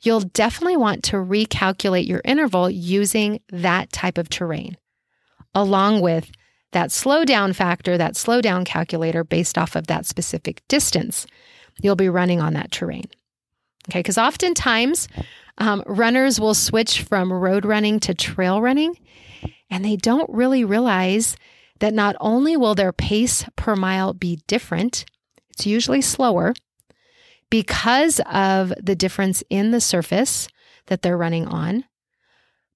you'll 0.02 0.22
definitely 0.22 0.78
want 0.78 1.04
to 1.06 1.18
recalculate 1.18 2.08
your 2.08 2.22
interval 2.24 2.70
using 2.70 3.40
that 3.50 3.92
type 3.92 4.18
of 4.18 4.30
terrain, 4.30 4.78
along 5.56 6.02
with 6.02 6.32
that 6.72 6.90
slowdown 6.90 7.56
factor, 7.56 7.98
that 7.98 8.14
slowdown 8.14 8.66
calculator 8.66 9.24
based 9.24 9.58
off 9.58 9.76
of 9.76 9.88
that 9.88 10.06
specific 10.06 10.62
distance 10.68 11.28
you'll 11.82 11.96
be 11.96 12.10
running 12.10 12.42
on 12.42 12.54
that 12.54 12.72
terrain. 12.72 13.06
Okay, 13.90 14.00
because 14.00 14.18
oftentimes 14.18 15.08
um, 15.58 15.84
runners 15.86 16.40
will 16.40 16.54
switch 16.54 17.02
from 17.02 17.34
road 17.34 17.66
running 17.66 18.00
to 18.02 18.14
trail 18.14 18.62
running, 18.62 18.98
and 19.70 19.84
they 19.84 19.96
don't 19.96 20.30
really 20.30 20.64
realize 20.64 21.36
that 21.82 21.94
not 21.96 22.16
only 22.22 22.56
will 22.56 22.76
their 22.76 22.94
pace 22.94 23.44
per 23.56 23.76
mile 23.76 24.14
be 24.14 24.40
different, 24.48 25.04
it's 25.50 25.66
usually 25.66 26.02
slower 26.02 26.54
because 27.50 28.22
of 28.32 28.72
the 28.82 28.96
difference 28.96 29.44
in 29.50 29.72
the 29.72 29.82
surface 29.82 30.48
that 30.88 31.02
they're 31.02 31.18
running 31.18 31.48
on, 31.48 31.84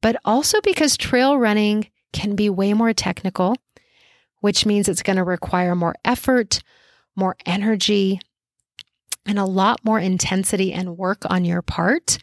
but 0.01 0.17
also 0.25 0.59
because 0.61 0.97
trail 0.97 1.37
running 1.37 1.87
can 2.13 2.35
be 2.35 2.49
way 2.49 2.73
more 2.73 2.93
technical, 2.93 3.55
which 4.41 4.65
means 4.65 4.89
it's 4.89 5.03
going 5.03 5.17
to 5.17 5.23
require 5.23 5.75
more 5.75 5.95
effort, 6.03 6.61
more 7.15 7.35
energy, 7.45 8.19
and 9.27 9.37
a 9.37 9.45
lot 9.45 9.85
more 9.85 9.99
intensity 9.99 10.73
and 10.73 10.97
work 10.97 11.21
on 11.29 11.45
your 11.45 11.61
part. 11.61 12.17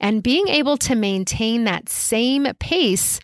And 0.00 0.22
being 0.22 0.48
able 0.48 0.78
to 0.78 0.94
maintain 0.94 1.64
that 1.64 1.90
same 1.90 2.46
pace 2.58 3.20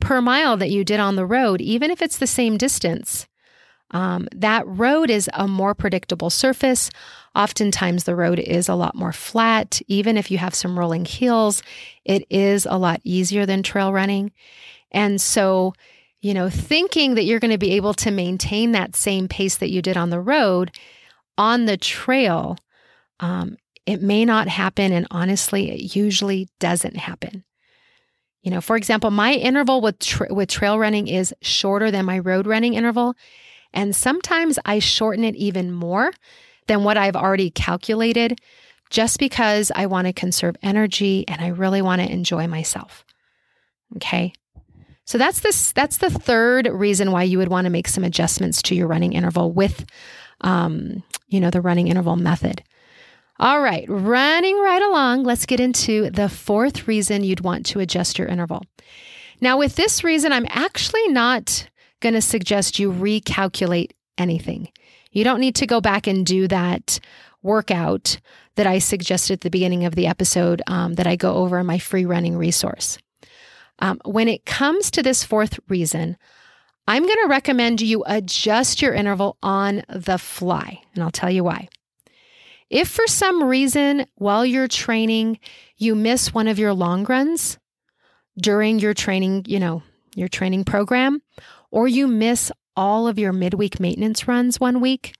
per 0.00 0.20
mile 0.20 0.56
that 0.56 0.70
you 0.70 0.84
did 0.84 1.00
on 1.00 1.16
the 1.16 1.26
road, 1.26 1.60
even 1.60 1.90
if 1.90 2.02
it's 2.02 2.18
the 2.18 2.26
same 2.26 2.56
distance. 2.56 3.26
Um, 3.92 4.28
that 4.34 4.66
road 4.66 5.10
is 5.10 5.30
a 5.34 5.46
more 5.46 5.74
predictable 5.74 6.30
surface. 6.30 6.90
Oftentimes, 7.34 8.04
the 8.04 8.16
road 8.16 8.38
is 8.40 8.68
a 8.68 8.74
lot 8.74 8.94
more 8.94 9.12
flat. 9.12 9.80
Even 9.86 10.16
if 10.16 10.30
you 10.30 10.38
have 10.38 10.54
some 10.54 10.78
rolling 10.78 11.04
hills, 11.04 11.62
it 12.04 12.24
is 12.28 12.66
a 12.66 12.78
lot 12.78 13.00
easier 13.04 13.46
than 13.46 13.62
trail 13.62 13.92
running. 13.92 14.32
And 14.90 15.20
so, 15.20 15.72
you 16.20 16.34
know, 16.34 16.50
thinking 16.50 17.14
that 17.14 17.24
you're 17.24 17.40
going 17.40 17.52
to 17.52 17.58
be 17.58 17.72
able 17.72 17.94
to 17.94 18.10
maintain 18.10 18.72
that 18.72 18.96
same 18.96 19.28
pace 19.28 19.56
that 19.58 19.70
you 19.70 19.82
did 19.82 19.96
on 19.96 20.10
the 20.10 20.20
road 20.20 20.72
on 21.38 21.66
the 21.66 21.76
trail, 21.76 22.56
um, 23.20 23.56
it 23.84 24.02
may 24.02 24.24
not 24.24 24.48
happen. 24.48 24.92
And 24.92 25.06
honestly, 25.10 25.70
it 25.70 25.96
usually 25.96 26.48
doesn't 26.58 26.96
happen. 26.96 27.44
You 28.46 28.52
know, 28.52 28.60
for 28.60 28.76
example, 28.76 29.10
my 29.10 29.32
interval 29.32 29.80
with 29.80 29.98
tra- 29.98 30.32
with 30.32 30.48
trail 30.48 30.78
running 30.78 31.08
is 31.08 31.34
shorter 31.42 31.90
than 31.90 32.04
my 32.04 32.20
road 32.20 32.46
running 32.46 32.74
interval, 32.74 33.16
and 33.74 33.94
sometimes 33.94 34.56
I 34.64 34.78
shorten 34.78 35.24
it 35.24 35.34
even 35.34 35.72
more 35.72 36.12
than 36.68 36.84
what 36.84 36.96
I've 36.96 37.16
already 37.16 37.50
calculated 37.50 38.38
just 38.88 39.18
because 39.18 39.72
I 39.74 39.86
want 39.86 40.06
to 40.06 40.12
conserve 40.12 40.54
energy 40.62 41.24
and 41.26 41.40
I 41.40 41.48
really 41.48 41.82
want 41.82 42.02
to 42.02 42.08
enjoy 42.08 42.46
myself. 42.46 43.04
Okay? 43.96 44.32
So 45.06 45.18
that's 45.18 45.40
this 45.40 45.72
that's 45.72 45.98
the 45.98 46.10
third 46.10 46.68
reason 46.68 47.10
why 47.10 47.24
you 47.24 47.38
would 47.38 47.48
want 47.48 47.64
to 47.64 47.70
make 47.70 47.88
some 47.88 48.04
adjustments 48.04 48.62
to 48.62 48.76
your 48.76 48.86
running 48.86 49.14
interval 49.14 49.50
with 49.50 49.84
um, 50.42 51.02
you 51.26 51.40
know, 51.40 51.50
the 51.50 51.60
running 51.60 51.88
interval 51.88 52.14
method. 52.14 52.62
All 53.38 53.60
right, 53.60 53.84
running 53.88 54.58
right 54.58 54.80
along, 54.80 55.24
let's 55.24 55.44
get 55.44 55.60
into 55.60 56.10
the 56.10 56.28
fourth 56.28 56.88
reason 56.88 57.22
you'd 57.22 57.42
want 57.42 57.66
to 57.66 57.80
adjust 57.80 58.18
your 58.18 58.28
interval. 58.28 58.62
Now, 59.42 59.58
with 59.58 59.76
this 59.76 60.02
reason, 60.02 60.32
I'm 60.32 60.46
actually 60.48 61.06
not 61.08 61.68
going 62.00 62.14
to 62.14 62.22
suggest 62.22 62.78
you 62.78 62.90
recalculate 62.90 63.90
anything. 64.16 64.70
You 65.12 65.24
don't 65.24 65.40
need 65.40 65.54
to 65.56 65.66
go 65.66 65.82
back 65.82 66.06
and 66.06 66.24
do 66.24 66.48
that 66.48 66.98
workout 67.42 68.18
that 68.56 68.66
I 68.66 68.78
suggested 68.78 69.34
at 69.34 69.40
the 69.42 69.50
beginning 69.50 69.84
of 69.84 69.94
the 69.94 70.06
episode 70.06 70.62
um, 70.66 70.94
that 70.94 71.06
I 71.06 71.16
go 71.16 71.34
over 71.34 71.58
in 71.58 71.66
my 71.66 71.78
free 71.78 72.06
running 72.06 72.36
resource. 72.36 72.98
Um, 73.80 74.00
when 74.06 74.28
it 74.28 74.46
comes 74.46 74.90
to 74.92 75.02
this 75.02 75.24
fourth 75.24 75.60
reason, 75.68 76.16
I'm 76.88 77.02
going 77.02 77.22
to 77.22 77.28
recommend 77.28 77.82
you 77.82 78.02
adjust 78.06 78.80
your 78.80 78.94
interval 78.94 79.36
on 79.42 79.82
the 79.88 80.18
fly, 80.18 80.80
and 80.94 81.04
I'll 81.04 81.10
tell 81.10 81.30
you 81.30 81.44
why. 81.44 81.68
If 82.68 82.88
for 82.88 83.06
some 83.06 83.44
reason 83.44 84.06
while 84.16 84.44
you're 84.44 84.68
training, 84.68 85.38
you 85.76 85.94
miss 85.94 86.34
one 86.34 86.48
of 86.48 86.58
your 86.58 86.72
long 86.72 87.04
runs 87.04 87.58
during 88.36 88.78
your 88.78 88.94
training, 88.94 89.44
you 89.46 89.60
know, 89.60 89.82
your 90.14 90.28
training 90.28 90.64
program, 90.64 91.22
or 91.70 91.86
you 91.86 92.06
miss 92.06 92.50
all 92.76 93.06
of 93.06 93.18
your 93.18 93.32
midweek 93.32 93.80
maintenance 93.80 94.26
runs 94.28 94.58
one 94.60 94.80
week, 94.80 95.14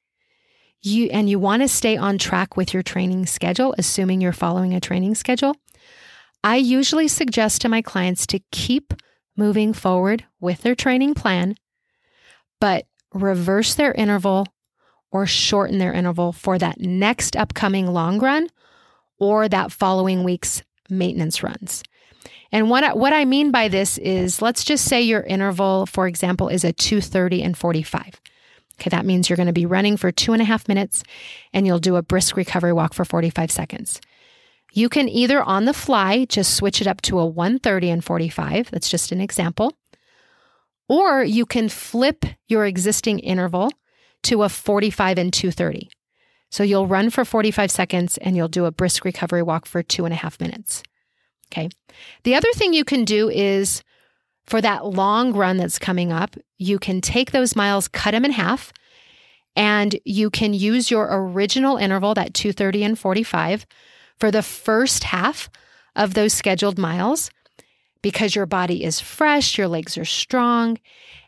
you 0.83 1.07
and 1.07 1.29
you 1.29 1.39
want 1.39 1.63
to 1.63 1.69
stay 1.69 1.97
on 1.97 2.19
track 2.19 2.57
with 2.57 2.75
your 2.75 2.83
training 2.83 3.27
schedule, 3.27 3.75
assuming 3.79 4.21
you're 4.21 4.33
following 4.33 4.75
a 4.75 4.81
training 4.81 5.15
schedule, 5.15 5.55
I 6.45 6.57
usually 6.57 7.09
suggest 7.09 7.63
to 7.63 7.69
my 7.69 7.83
clients 7.83 8.27
to 8.29 8.41
keep 8.53 8.93
moving 9.37 9.73
forward 9.73 10.25
with 10.41 10.63
their 10.63 10.75
training 10.75 11.15
plan, 11.15 11.57
but 12.61 12.87
reverse 13.13 13.75
their 13.75 13.93
interval 13.93 14.47
or 15.17 15.25
shorten 15.25 15.79
their 15.79 15.95
interval 15.95 16.31
for 16.31 16.59
that 16.59 16.79
next 16.79 17.37
upcoming 17.37 17.87
long 17.87 18.19
run 18.19 18.49
or 19.19 19.49
that 19.49 19.73
following 19.73 20.25
week's 20.25 20.63
maintenance 20.91 21.43
runs. 21.43 21.83
And 22.53 22.69
what 22.69 22.99
what 22.99 23.15
I 23.15 23.25
mean 23.25 23.51
by 23.51 23.69
this 23.69 23.97
is 23.97 24.43
let's 24.43 24.63
just 24.63 24.85
say 24.85 25.01
your 25.01 25.23
interval, 25.23 25.87
for 25.87 26.07
example, 26.07 26.49
is 26.49 26.65
a 26.65 26.73
230 26.73 27.43
and 27.43 27.57
45. 27.57 28.21
Okay, 28.79 28.91
that 28.91 29.07
means 29.07 29.31
you're 29.31 29.39
going 29.39 29.47
to 29.47 29.55
be 29.55 29.65
running 29.65 29.97
for 29.97 30.13
two 30.13 30.35
and 30.35 30.43
a 30.43 30.45
half 30.45 30.69
minutes 30.69 31.03
and 31.55 31.67
you'll 31.67 31.79
do 31.79 31.97
a 31.97 32.03
brisk 32.03 32.37
recovery 32.37 32.75
walk 32.75 32.93
for 32.93 33.07
45 33.07 33.51
seconds. 33.51 34.03
You 34.75 34.91
can 34.91 35.09
either 35.09 35.43
on 35.43 35.65
the 35.65 35.73
fly 35.73 36.27
just 36.27 36.55
switch 36.55 36.83
it 36.83 36.87
up 36.87 37.01
to 37.03 37.19
a 37.19 37.25
130 37.25 37.89
and 37.89 38.05
45. 38.05 38.71
That's 38.71 38.91
just 38.91 39.13
an 39.13 39.23
example. 39.23 39.73
Or 40.91 41.25
you 41.25 41.47
can 41.47 41.71
flip 41.71 42.27
your 42.49 42.67
existing 42.67 43.21
interval 43.21 43.71
to 44.25 44.43
a 44.43 44.49
45 44.49 45.19
and 45.19 45.33
230. 45.33 45.91
So 46.51 46.63
you'll 46.63 46.87
run 46.87 47.11
for 47.11 47.25
45 47.25 47.71
seconds 47.71 48.19
and 48.19 48.37
you'll 48.37 48.49
do 48.49 48.65
a 48.65 48.71
brisk 48.71 49.05
recovery 49.05 49.43
walk 49.43 49.67
for 49.67 49.83
two 49.83 50.05
and 50.05 50.15
a 50.15 50.17
half 50.17 50.41
minutes. 50.41 50.83
Okay. 51.53 51.69
The 52.25 52.35
other 52.35 52.51
thing 52.55 52.73
you 52.73 52.85
can 52.85 53.05
do 53.05 53.29
is 53.29 53.83
for 54.47 54.61
that 54.61 54.87
long 54.87 55.33
run 55.33 55.57
that's 55.57 55.79
coming 55.79 56.13
up, 56.13 56.37
you 56.59 56.79
can 56.79 57.01
take 57.01 57.33
those 57.33 57.57
miles, 57.57 57.89
cut 57.89 58.13
them 58.13 58.25
in 58.25 58.33
half, 58.33 58.73
and 59.57 59.99
you 60.05 60.31
can 60.31 60.55
use 60.55 60.91
your 60.91 61.09
original 61.11 61.77
interval, 61.77 62.15
that 62.15 62.35
230 62.35 62.85
and 62.85 62.99
45, 62.99 63.67
for 64.19 64.31
the 64.31 64.43
first 64.43 65.05
half 65.05 65.49
of 65.95 66.15
those 66.15 66.33
scheduled 66.33 66.79
miles 66.79 67.31
because 68.03 68.37
your 68.37 68.47
body 68.47 68.85
is 68.85 69.01
fresh, 69.01 69.59
your 69.59 69.67
legs 69.67 69.99
are 69.99 70.05
strong. 70.05 70.79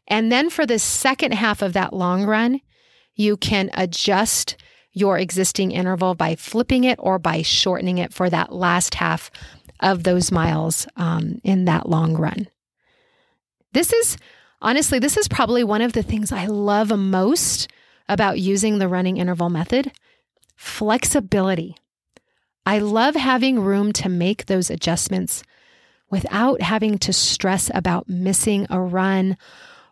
And 0.06 0.30
then 0.30 0.48
for 0.48 0.64
the 0.64 0.78
second 0.78 1.32
half 1.32 1.60
of 1.60 1.72
that 1.72 1.92
long 1.92 2.24
run, 2.24 2.60
you 3.18 3.36
can 3.36 3.68
adjust 3.74 4.56
your 4.92 5.18
existing 5.18 5.72
interval 5.72 6.14
by 6.14 6.34
flipping 6.34 6.84
it 6.84 6.98
or 7.02 7.18
by 7.18 7.42
shortening 7.42 7.98
it 7.98 8.14
for 8.14 8.30
that 8.30 8.52
last 8.52 8.94
half 8.94 9.30
of 9.80 10.04
those 10.04 10.32
miles 10.32 10.86
um, 10.96 11.40
in 11.44 11.66
that 11.66 11.88
long 11.88 12.16
run. 12.16 12.48
This 13.72 13.92
is 13.92 14.16
honestly, 14.62 14.98
this 14.98 15.16
is 15.16 15.28
probably 15.28 15.62
one 15.62 15.82
of 15.82 15.92
the 15.92 16.02
things 16.02 16.32
I 16.32 16.46
love 16.46 16.96
most 16.96 17.68
about 18.08 18.38
using 18.38 18.78
the 18.78 18.88
running 18.88 19.18
interval 19.18 19.50
method 19.50 19.92
flexibility. 20.56 21.76
I 22.66 22.80
love 22.80 23.14
having 23.14 23.60
room 23.60 23.92
to 23.94 24.08
make 24.08 24.46
those 24.46 24.70
adjustments 24.70 25.44
without 26.10 26.62
having 26.62 26.98
to 26.98 27.12
stress 27.12 27.70
about 27.72 28.08
missing 28.08 28.66
a 28.68 28.80
run 28.80 29.36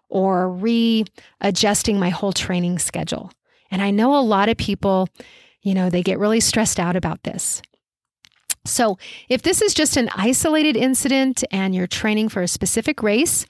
or 0.08 0.48
readjusting 0.50 1.98
my 1.98 2.10
whole 2.10 2.32
training 2.32 2.78
schedule. 2.78 3.30
And 3.70 3.82
I 3.82 3.90
know 3.90 4.16
a 4.16 4.20
lot 4.20 4.48
of 4.48 4.56
people, 4.56 5.08
you 5.62 5.74
know, 5.74 5.90
they 5.90 6.02
get 6.02 6.18
really 6.18 6.40
stressed 6.40 6.78
out 6.78 6.96
about 6.96 7.22
this. 7.24 7.62
So, 8.64 8.98
if 9.28 9.42
this 9.42 9.62
is 9.62 9.74
just 9.74 9.96
an 9.96 10.10
isolated 10.16 10.76
incident 10.76 11.44
and 11.52 11.74
you're 11.74 11.86
training 11.86 12.28
for 12.28 12.42
a 12.42 12.48
specific 12.48 13.02
race, 13.02 13.46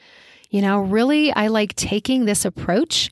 you 0.50 0.60
know, 0.60 0.78
really, 0.78 1.32
I 1.32 1.48
like 1.48 1.74
taking 1.74 2.24
this 2.24 2.44
approach, 2.44 3.10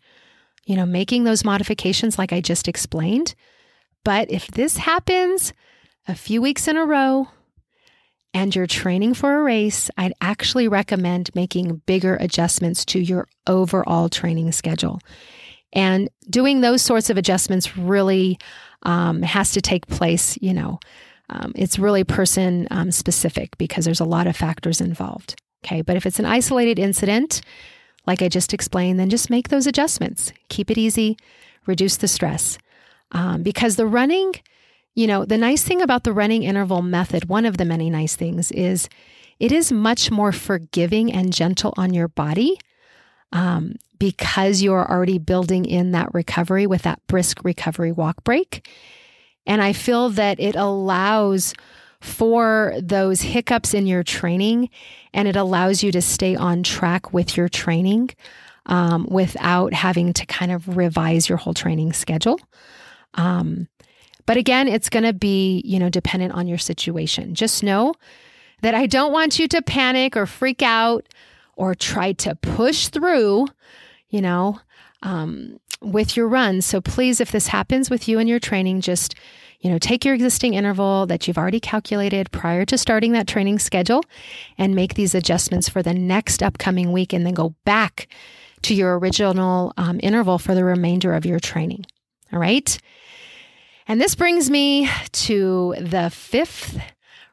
you 0.66 0.76
know, 0.76 0.86
making 0.86 1.24
those 1.24 1.44
modifications 1.44 2.18
like 2.18 2.32
I 2.32 2.40
just 2.40 2.68
explained. 2.68 3.34
But 4.04 4.30
if 4.30 4.48
this 4.48 4.76
happens, 4.76 5.54
a 6.06 6.14
few 6.14 6.42
weeks 6.42 6.68
in 6.68 6.76
a 6.76 6.84
row 6.84 7.28
and 8.34 8.54
you're 8.54 8.66
training 8.66 9.14
for 9.14 9.38
a 9.38 9.42
race, 9.42 9.90
I'd 9.96 10.12
actually 10.20 10.66
recommend 10.66 11.34
making 11.34 11.82
bigger 11.86 12.16
adjustments 12.16 12.84
to 12.86 12.98
your 12.98 13.28
overall 13.46 14.08
training 14.08 14.50
schedule. 14.52 15.00
And 15.72 16.08
doing 16.28 16.60
those 16.60 16.82
sorts 16.82 17.10
of 17.10 17.16
adjustments 17.16 17.76
really 17.76 18.38
um, 18.82 19.22
has 19.22 19.52
to 19.52 19.60
take 19.60 19.86
place, 19.86 20.36
you 20.42 20.52
know, 20.52 20.80
um, 21.30 21.52
it's 21.54 21.78
really 21.78 22.04
person 22.04 22.68
um, 22.70 22.90
specific 22.90 23.56
because 23.56 23.84
there's 23.84 24.00
a 24.00 24.04
lot 24.04 24.26
of 24.26 24.36
factors 24.36 24.80
involved. 24.80 25.40
Okay. 25.64 25.80
But 25.80 25.96
if 25.96 26.04
it's 26.04 26.18
an 26.18 26.26
isolated 26.26 26.78
incident, 26.78 27.40
like 28.06 28.20
I 28.20 28.28
just 28.28 28.52
explained, 28.52 29.00
then 29.00 29.08
just 29.08 29.30
make 29.30 29.48
those 29.48 29.66
adjustments. 29.66 30.32
Keep 30.48 30.70
it 30.70 30.76
easy, 30.76 31.16
reduce 31.66 31.96
the 31.96 32.08
stress. 32.08 32.58
Um, 33.12 33.42
because 33.42 33.76
the 33.76 33.86
running, 33.86 34.34
you 34.94 35.06
know, 35.06 35.24
the 35.24 35.38
nice 35.38 35.62
thing 35.62 35.82
about 35.82 36.04
the 36.04 36.12
running 36.12 36.42
interval 36.42 36.82
method, 36.82 37.28
one 37.28 37.44
of 37.44 37.56
the 37.56 37.64
many 37.64 37.90
nice 37.90 38.14
things 38.14 38.52
is 38.52 38.88
it 39.40 39.50
is 39.50 39.72
much 39.72 40.10
more 40.10 40.32
forgiving 40.32 41.12
and 41.12 41.32
gentle 41.32 41.74
on 41.76 41.92
your 41.92 42.08
body 42.08 42.58
um, 43.32 43.74
because 43.98 44.62
you're 44.62 44.88
already 44.88 45.18
building 45.18 45.64
in 45.64 45.90
that 45.90 46.14
recovery 46.14 46.66
with 46.66 46.82
that 46.82 47.04
brisk 47.08 47.42
recovery 47.44 47.90
walk 47.90 48.22
break. 48.22 48.68
And 49.46 49.60
I 49.60 49.72
feel 49.72 50.10
that 50.10 50.38
it 50.38 50.54
allows 50.54 51.54
for 52.00 52.74
those 52.80 53.22
hiccups 53.22 53.74
in 53.74 53.86
your 53.86 54.02
training 54.02 54.70
and 55.12 55.26
it 55.26 55.36
allows 55.36 55.82
you 55.82 55.90
to 55.92 56.02
stay 56.02 56.36
on 56.36 56.62
track 56.62 57.12
with 57.12 57.36
your 57.36 57.48
training 57.48 58.10
um, 58.66 59.06
without 59.10 59.72
having 59.72 60.12
to 60.12 60.26
kind 60.26 60.52
of 60.52 60.76
revise 60.76 61.28
your 61.28 61.38
whole 61.38 61.54
training 61.54 61.92
schedule. 61.92 62.38
Um, 63.14 63.68
but 64.26 64.36
again, 64.36 64.68
it's 64.68 64.88
going 64.88 65.04
to 65.04 65.12
be, 65.12 65.62
you 65.64 65.78
know, 65.78 65.88
dependent 65.88 66.32
on 66.32 66.46
your 66.46 66.58
situation. 66.58 67.34
Just 67.34 67.62
know 67.62 67.94
that 68.62 68.74
I 68.74 68.86
don't 68.86 69.12
want 69.12 69.38
you 69.38 69.46
to 69.48 69.62
panic 69.62 70.16
or 70.16 70.26
freak 70.26 70.62
out 70.62 71.06
or 71.56 71.74
try 71.74 72.12
to 72.12 72.34
push 72.36 72.88
through, 72.88 73.46
you 74.08 74.20
know, 74.20 74.60
um, 75.02 75.60
with 75.80 76.16
your 76.16 76.28
run. 76.28 76.62
So 76.62 76.80
please, 76.80 77.20
if 77.20 77.30
this 77.30 77.48
happens 77.48 77.90
with 77.90 78.08
you 78.08 78.18
and 78.18 78.28
your 78.28 78.40
training, 78.40 78.80
just, 78.80 79.14
you 79.60 79.70
know, 79.70 79.78
take 79.78 80.04
your 80.04 80.14
existing 80.14 80.54
interval 80.54 81.06
that 81.06 81.28
you've 81.28 81.38
already 81.38 81.60
calculated 81.60 82.30
prior 82.32 82.64
to 82.64 82.78
starting 82.78 83.12
that 83.12 83.28
training 83.28 83.58
schedule 83.58 84.02
and 84.56 84.74
make 84.74 84.94
these 84.94 85.14
adjustments 85.14 85.68
for 85.68 85.82
the 85.82 85.94
next 85.94 86.42
upcoming 86.42 86.92
week 86.92 87.12
and 87.12 87.26
then 87.26 87.34
go 87.34 87.54
back 87.64 88.08
to 88.62 88.74
your 88.74 88.98
original 88.98 89.74
um, 89.76 90.00
interval 90.02 90.38
for 90.38 90.54
the 90.54 90.64
remainder 90.64 91.12
of 91.12 91.26
your 91.26 91.38
training. 91.38 91.84
All 92.32 92.38
right. 92.38 92.78
And 93.86 94.00
this 94.00 94.14
brings 94.14 94.48
me 94.48 94.88
to 95.12 95.74
the 95.78 96.08
fifth 96.08 96.80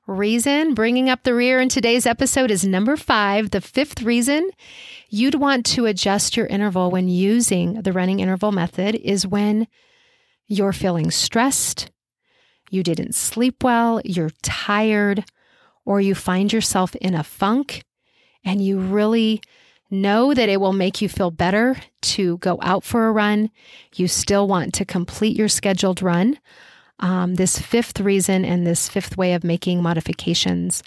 reason. 0.06 0.74
Bringing 0.74 1.10
up 1.10 1.24
the 1.24 1.34
rear 1.34 1.62
in 1.62 1.70
today's 1.70 2.06
episode 2.06 2.52
is 2.52 2.66
number 2.66 2.98
five. 2.98 3.52
The 3.52 3.62
fifth 3.62 4.02
reason 4.02 4.50
you'd 5.10 5.36
want 5.36 5.66
to 5.68 5.86
adjust 5.86 6.36
your 6.36 6.48
interval 6.48 6.92
when 6.92 7.08
using 7.08 7.82
the 7.82 7.94
running 7.94 8.20
interval 8.20 8.52
method 8.52 8.96
is 8.96 9.26
when 9.26 9.68
you're 10.48 10.74
feeling 10.74 11.10
stressed, 11.10 11.90
you 12.70 12.84
didn't 12.84 13.16
sleep 13.16 13.64
well, 13.64 14.02
you're 14.04 14.32
tired, 14.42 15.24
or 15.86 16.02
you 16.02 16.14
find 16.14 16.52
yourself 16.52 16.96
in 16.96 17.14
a 17.14 17.24
funk 17.24 17.86
and 18.44 18.62
you 18.62 18.78
really 18.78 19.42
Know 19.94 20.34
that 20.34 20.48
it 20.48 20.62
will 20.62 20.72
make 20.72 21.02
you 21.02 21.10
feel 21.10 21.32
better 21.32 21.76
to 22.02 22.38
go 22.38 22.58
out 22.62 22.86
for 22.86 23.08
a 23.08 23.12
run. 23.12 23.52
You 23.94 24.08
still 24.08 24.48
want 24.48 24.74
to 24.76 24.86
complete 24.86 25.36
your 25.36 25.50
scheduled 25.50 26.02
run. 26.02 26.40
Um, 27.02 27.36
this 27.36 27.60
fifth 27.60 28.00
reason 28.00 28.46
and 28.46 28.66
this 28.66 28.88
fifth 28.88 29.18
way 29.18 29.34
of 29.34 29.44
making 29.44 29.84
modifications. 29.84 30.82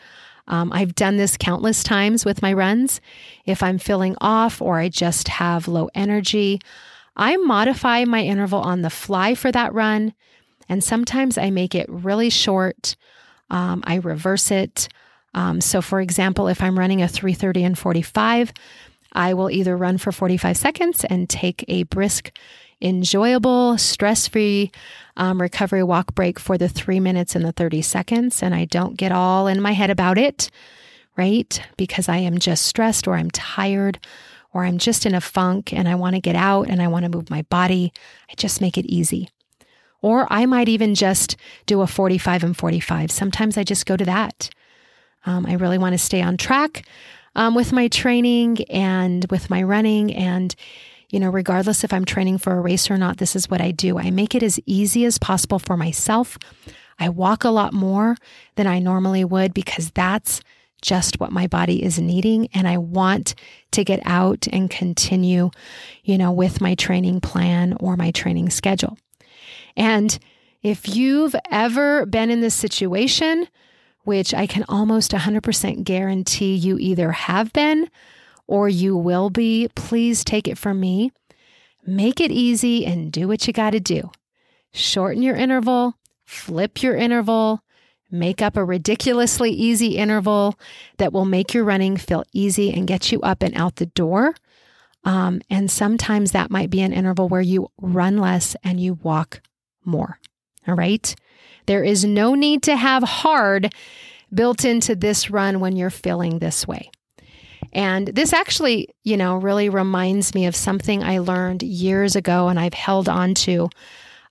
Um, 0.48 0.72
I've 0.72 0.94
done 0.94 1.18
this 1.18 1.36
countless 1.36 1.82
times 1.82 2.24
with 2.24 2.40
my 2.40 2.52
runs. 2.52 3.02
If 3.44 3.62
I'm 3.62 3.78
feeling 3.78 4.16
off 4.20 4.62
or 4.62 4.78
I 4.78 4.88
just 4.88 5.28
have 5.28 5.68
low 5.68 5.90
energy, 5.94 6.60
I 7.16 7.36
modify 7.36 8.04
my 8.04 8.22
interval 8.22 8.60
on 8.60 8.82
the 8.82 8.90
fly 8.90 9.34
for 9.34 9.52
that 9.52 9.74
run. 9.74 10.14
And 10.68 10.82
sometimes 10.82 11.36
I 11.36 11.50
make 11.50 11.74
it 11.74 11.86
really 11.88 12.30
short. 12.30 12.96
Um, 13.50 13.84
I 13.86 13.96
reverse 13.96 14.50
it. 14.50 14.88
Um, 15.34 15.60
so, 15.60 15.82
for 15.82 16.00
example, 16.00 16.48
if 16.48 16.62
I'm 16.62 16.78
running 16.78 17.02
a 17.02 17.08
330 17.08 17.64
and 17.64 17.78
45, 17.78 18.52
I 19.14 19.34
will 19.34 19.50
either 19.50 19.76
run 19.76 19.98
for 19.98 20.12
45 20.12 20.56
seconds 20.56 21.04
and 21.04 21.28
take 21.28 21.64
a 21.68 21.84
brisk, 21.84 22.36
enjoyable, 22.80 23.78
stress 23.78 24.26
free 24.26 24.72
um, 25.16 25.40
recovery 25.40 25.82
walk 25.82 26.14
break 26.14 26.40
for 26.40 26.58
the 26.58 26.68
three 26.68 27.00
minutes 27.00 27.36
and 27.36 27.44
the 27.44 27.52
30 27.52 27.82
seconds. 27.82 28.42
And 28.42 28.54
I 28.54 28.64
don't 28.64 28.96
get 28.96 29.12
all 29.12 29.46
in 29.46 29.60
my 29.60 29.72
head 29.72 29.90
about 29.90 30.18
it, 30.18 30.50
right? 31.16 31.60
Because 31.76 32.08
I 32.08 32.18
am 32.18 32.38
just 32.38 32.66
stressed 32.66 33.06
or 33.06 33.14
I'm 33.14 33.30
tired 33.30 33.98
or 34.52 34.64
I'm 34.64 34.78
just 34.78 35.06
in 35.06 35.14
a 35.14 35.20
funk 35.20 35.72
and 35.72 35.88
I 35.88 35.94
want 35.94 36.14
to 36.14 36.20
get 36.20 36.36
out 36.36 36.68
and 36.68 36.82
I 36.82 36.88
want 36.88 37.04
to 37.04 37.10
move 37.10 37.30
my 37.30 37.42
body. 37.42 37.92
I 38.30 38.34
just 38.34 38.60
make 38.60 38.76
it 38.76 38.86
easy. 38.86 39.28
Or 40.00 40.26
I 40.30 40.44
might 40.46 40.68
even 40.68 40.94
just 40.94 41.36
do 41.66 41.80
a 41.80 41.86
45 41.86 42.44
and 42.44 42.56
45. 42.56 43.10
Sometimes 43.10 43.56
I 43.56 43.64
just 43.64 43.86
go 43.86 43.96
to 43.96 44.04
that. 44.04 44.50
Um, 45.24 45.46
I 45.46 45.54
really 45.54 45.78
want 45.78 45.94
to 45.94 45.98
stay 45.98 46.20
on 46.20 46.36
track 46.36 46.84
um, 47.34 47.54
with 47.54 47.72
my 47.72 47.88
training 47.88 48.64
and 48.70 49.26
with 49.30 49.50
my 49.50 49.62
running. 49.62 50.14
And, 50.14 50.54
you 51.10 51.20
know, 51.20 51.30
regardless 51.30 51.84
if 51.84 51.92
I'm 51.92 52.04
training 52.04 52.38
for 52.38 52.52
a 52.52 52.60
race 52.60 52.90
or 52.90 52.96
not, 52.96 53.18
this 53.18 53.36
is 53.36 53.50
what 53.50 53.60
I 53.60 53.70
do. 53.70 53.98
I 53.98 54.10
make 54.10 54.34
it 54.34 54.42
as 54.42 54.60
easy 54.66 55.04
as 55.04 55.18
possible 55.18 55.58
for 55.58 55.76
myself. 55.76 56.38
I 56.98 57.08
walk 57.08 57.44
a 57.44 57.50
lot 57.50 57.72
more 57.72 58.16
than 58.54 58.66
I 58.66 58.78
normally 58.78 59.24
would 59.24 59.52
because 59.52 59.90
that's 59.90 60.40
just 60.80 61.18
what 61.18 61.32
my 61.32 61.46
body 61.46 61.82
is 61.82 61.98
needing. 61.98 62.48
And 62.52 62.68
I 62.68 62.76
want 62.76 63.34
to 63.72 63.84
get 63.84 64.00
out 64.04 64.46
and 64.52 64.70
continue, 64.70 65.50
you 66.04 66.18
know, 66.18 66.30
with 66.30 66.60
my 66.60 66.74
training 66.74 67.20
plan 67.20 67.74
or 67.80 67.96
my 67.96 68.10
training 68.10 68.50
schedule. 68.50 68.98
And 69.76 70.16
if 70.62 70.94
you've 70.94 71.34
ever 71.50 72.06
been 72.06 72.30
in 72.30 72.40
this 72.40 72.54
situation 72.54 73.48
which 74.04 74.32
I 74.32 74.46
can 74.46 74.64
almost 74.68 75.12
100% 75.12 75.84
guarantee 75.84 76.54
you 76.54 76.78
either 76.78 77.12
have 77.12 77.52
been 77.52 77.90
or 78.46 78.68
you 78.68 78.96
will 78.96 79.30
be, 79.30 79.68
please 79.74 80.24
take 80.24 80.46
it 80.46 80.58
from 80.58 80.80
me. 80.80 81.10
Make 81.86 82.20
it 82.20 82.30
easy 82.30 82.86
and 82.86 83.12
do 83.12 83.28
what 83.28 83.46
you 83.46 83.52
got 83.52 83.70
to 83.70 83.80
do. 83.80 84.10
Shorten 84.72 85.22
your 85.22 85.36
interval, 85.36 85.94
flip 86.24 86.82
your 86.82 86.96
interval, 86.96 87.64
Make 88.14 88.40
up 88.40 88.56
a 88.56 88.64
ridiculously 88.64 89.50
easy 89.50 89.96
interval 89.96 90.56
that 90.98 91.12
will 91.12 91.24
make 91.24 91.52
your 91.52 91.64
running 91.64 91.96
feel 91.96 92.22
easy 92.32 92.72
and 92.72 92.86
get 92.86 93.10
you 93.10 93.20
up 93.22 93.42
and 93.42 93.52
out 93.56 93.74
the 93.76 93.86
door. 93.86 94.36
Um, 95.02 95.40
and 95.50 95.68
sometimes 95.68 96.30
that 96.30 96.48
might 96.48 96.70
be 96.70 96.80
an 96.80 96.92
interval 96.92 97.28
where 97.28 97.40
you 97.40 97.72
run 97.80 98.18
less 98.18 98.54
and 98.62 98.78
you 98.78 98.94
walk 99.02 99.40
more. 99.84 100.20
All 100.66 100.74
right. 100.74 101.14
There 101.66 101.82
is 101.82 102.04
no 102.04 102.34
need 102.34 102.62
to 102.64 102.76
have 102.76 103.02
hard 103.02 103.74
built 104.32 104.64
into 104.64 104.94
this 104.94 105.30
run 105.30 105.60
when 105.60 105.76
you're 105.76 105.90
feeling 105.90 106.38
this 106.38 106.66
way. 106.66 106.90
And 107.72 108.08
this 108.08 108.32
actually, 108.32 108.88
you 109.02 109.16
know, 109.16 109.36
really 109.36 109.68
reminds 109.68 110.34
me 110.34 110.46
of 110.46 110.54
something 110.54 111.02
I 111.02 111.18
learned 111.18 111.62
years 111.62 112.14
ago 112.14 112.48
and 112.48 112.58
I've 112.58 112.74
held 112.74 113.08
on 113.08 113.34
to 113.34 113.68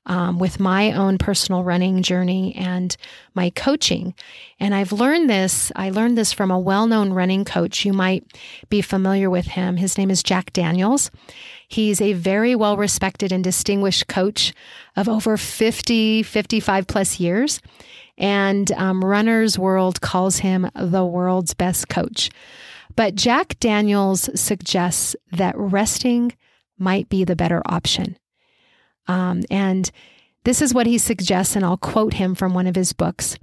um, 0.05 0.37
with 0.39 0.59
my 0.59 0.91
own 0.91 1.17
personal 1.17 1.63
running 1.63 2.03
journey 2.03 2.55
and 2.55 2.95
my 3.33 3.49
coaching. 3.49 4.13
And 4.59 4.75
I've 4.75 4.91
learned 4.91 5.29
this, 5.29 5.71
I 5.75 5.89
learned 5.89 6.17
this 6.17 6.33
from 6.33 6.51
a 6.51 6.59
well 6.59 6.87
known 6.87 7.13
running 7.13 7.45
coach. 7.45 7.85
You 7.85 7.93
might 7.93 8.25
be 8.69 8.81
familiar 8.81 9.29
with 9.29 9.45
him. 9.45 9.77
His 9.77 9.97
name 9.97 10.11
is 10.11 10.23
Jack 10.23 10.51
Daniels. 10.53 11.09
He's 11.73 12.01
a 12.01 12.13
very 12.13 12.55
well 12.55 12.77
respected 12.77 13.31
and 13.31 13.43
distinguished 13.43 14.07
coach 14.07 14.53
of 14.95 15.09
over 15.09 15.37
50, 15.37 16.21
55 16.21 16.87
plus 16.87 17.19
years. 17.19 17.61
And 18.15 18.71
um, 18.73 19.03
Runner's 19.03 19.57
World 19.57 19.99
calls 19.99 20.37
him 20.37 20.69
the 20.75 21.03
world's 21.03 21.55
best 21.55 21.89
coach. 21.89 22.29
But 22.95 23.15
Jack 23.15 23.59
Daniels 23.59 24.29
suggests 24.39 25.15
that 25.31 25.57
resting 25.57 26.33
might 26.77 27.09
be 27.09 27.23
the 27.23 27.35
better 27.35 27.63
option. 27.65 28.17
Um, 29.07 29.41
and 29.49 29.89
this 30.43 30.61
is 30.61 30.75
what 30.75 30.85
he 30.85 30.99
suggests, 30.99 31.55
and 31.55 31.65
I'll 31.65 31.77
quote 31.77 32.13
him 32.13 32.35
from 32.35 32.53
one 32.53 32.67
of 32.67 32.75
his 32.75 32.93
books. 32.93 33.39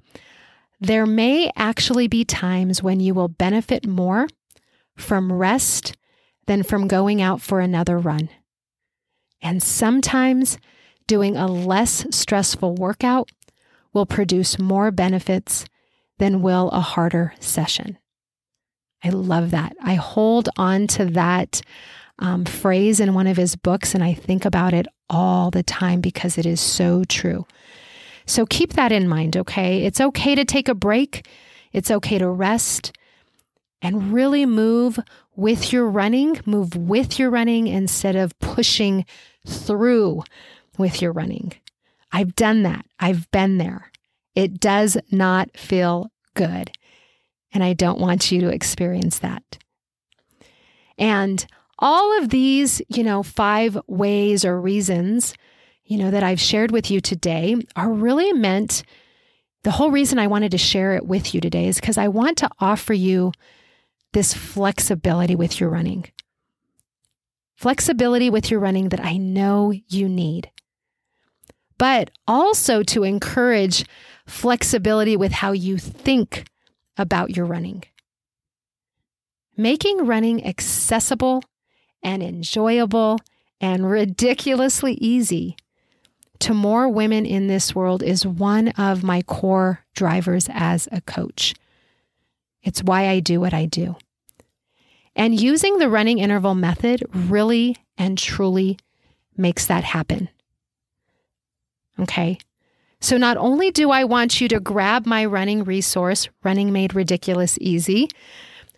There 0.79 1.05
may 1.05 1.51
actually 1.57 2.07
be 2.07 2.25
times 2.25 2.81
when 2.81 3.01
you 3.01 3.13
will 3.13 3.29
benefit 3.29 3.89
more 3.89 4.29
from 4.97 5.33
rest 5.33 5.97
than 6.51 6.65
from 6.65 6.89
going 6.89 7.23
out 7.23 7.41
for 7.41 7.61
another 7.61 7.97
run. 7.97 8.29
And 9.41 9.63
sometimes 9.63 10.59
doing 11.07 11.37
a 11.37 11.47
less 11.47 12.05
stressful 12.11 12.75
workout 12.75 13.31
will 13.93 14.05
produce 14.05 14.59
more 14.59 14.91
benefits 14.91 15.65
than 16.19 16.43
will 16.43 16.69
a 16.71 16.81
harder 16.81 17.35
session. 17.39 17.99
I 19.05 19.11
love 19.11 19.53
that. 19.53 19.77
I 19.81 19.95
hold 19.95 20.49
on 20.57 20.89
to 20.89 21.05
that 21.05 21.63
um, 22.19 22.45
phrase 22.45 22.99
in 22.99 23.15
one 23.15 23.29
of 23.29 23.37
his 23.37 23.55
books, 23.55 23.95
and 23.95 24.03
I 24.03 24.13
think 24.13 24.45
about 24.45 24.75
it 24.75 24.89
all 25.09 25.53
the 25.53 25.63
time 25.63 26.01
because 26.01 26.37
it 26.37 26.47
is 26.47 26.61
so 26.61 27.05
true. 27.05 27.47
So 28.27 28.45
keep 28.45 28.73
that 28.73 28.91
in 28.91 29.07
mind, 29.07 29.37
okay? 29.37 29.85
It's 29.85 30.01
okay 30.01 30.35
to 30.35 30.45
take 30.45 30.69
a 30.69 30.75
break, 30.75 31.29
it's 31.73 31.93
okay 31.93 32.19
to 32.19 32.29
rest 32.29 32.91
and 33.83 34.13
really 34.13 34.47
move 34.47 34.99
with 35.37 35.73
your 35.73 35.89
running, 35.89 36.41
move 36.45 36.77
with 36.77 37.19
your 37.19 37.31
running 37.31 37.67
instead 37.67 38.17
of 38.17 38.39
pushing 38.39 39.07
through 39.47 40.23
with 40.77 41.01
your 41.01 41.13
running. 41.13 41.53
I've 42.13 42.35
done 42.35 42.63
that, 42.65 42.85
I've 42.99 43.31
been 43.31 43.59
there. 43.59 43.91
It 44.35 44.61
does 44.61 44.97
not 45.11 45.57
feel 45.57 46.11
good. 46.35 46.73
And 47.53 47.65
I 47.65 47.73
don't 47.73 48.01
want 48.01 48.31
you 48.31 48.41
to 48.43 48.49
experience 48.49 49.19
that. 49.21 49.59
And 50.99 51.45
all 51.79 52.19
of 52.19 52.29
these, 52.29 52.83
you 52.89 53.03
know, 53.03 53.23
five 53.23 53.79
ways 53.87 54.45
or 54.45 54.61
reasons, 54.61 55.35
you 55.85 55.99
know, 55.99 56.11
that 56.11 56.23
I've 56.23 56.41
shared 56.41 56.71
with 56.71 56.91
you 56.91 57.01
today 57.01 57.57
are 57.75 57.91
really 57.91 58.33
meant. 58.33 58.85
The 59.65 59.73
whole 59.73 59.91
reason 59.91 60.19
I 60.19 60.27
wanted 60.27 60.53
to 60.53 60.59
share 60.59 60.95
it 60.95 61.07
with 61.07 61.35
you 61.35 61.41
today 61.41 61.67
is 61.67 61.81
because 61.81 61.99
I 61.99 62.09
want 62.09 62.39
to 62.39 62.51
offer 62.61 62.93
you 62.93 63.33
this 64.13 64.35
flexibility 64.35 65.37
with 65.37 65.61
your 65.61 65.71
running. 65.71 66.07
Flexibility 67.55 68.31
with 68.31 68.51
your 68.51 68.61
running 68.61 68.89
that 68.89 69.05
I 69.05 69.17
know 69.17 69.73
you 69.89 70.09
need. 70.09 70.51
But 71.79 72.11
also 72.27 72.83
to 72.85 73.05
encourage 73.05 73.85
flexibility 74.27 75.17
with 75.17 75.33
how 75.33 75.53
you 75.53 75.79
think 75.79 76.47
about 76.97 77.37
your 77.37 77.47
running. 77.47 77.85
Making 79.57 80.07
running 80.07 80.45
accessible 80.47 81.43
and 82.03 82.23
enjoyable 82.23 83.19
and 83.61 83.91
ridiculously 83.91 84.95
easy 84.95 85.57
to 86.41 86.55
more 86.55 86.89
women 86.89 87.27
in 87.27 87.47
this 87.47 87.75
world 87.75 88.03
is 88.03 88.27
one 88.27 88.69
of 88.69 89.03
my 89.03 89.23
core 89.23 89.81
drivers 89.95 90.49
as 90.51 90.89
a 90.91 91.03
coach. 91.03 91.55
It's 92.63 92.83
why 92.83 93.09
I 93.09 93.21
do 93.21 93.41
what 93.41 93.55
I 93.55 93.67
do. 93.67 93.97
And 95.17 95.41
using 95.41 95.79
the 95.79 95.89
running 95.89 96.19
interval 96.19 96.55
method 96.55 97.05
really 97.13 97.77
and 97.99 98.17
truly 98.17 98.79
makes 99.37 99.67
that 99.67 99.85
happen. 99.85 100.29
Okay. 101.99 102.39
So 103.01 103.17
not 103.17 103.37
only 103.37 103.71
do 103.71 103.91
I 103.91 104.05
want 104.05 104.41
you 104.41 104.49
to 104.49 104.61
grab 104.61 105.07
my 105.07 105.25
running 105.25 105.65
resource, 105.65 106.29
Running 106.43 106.73
Made 106.73 106.95
Ridiculous 106.95 107.59
Easy, 107.61 108.09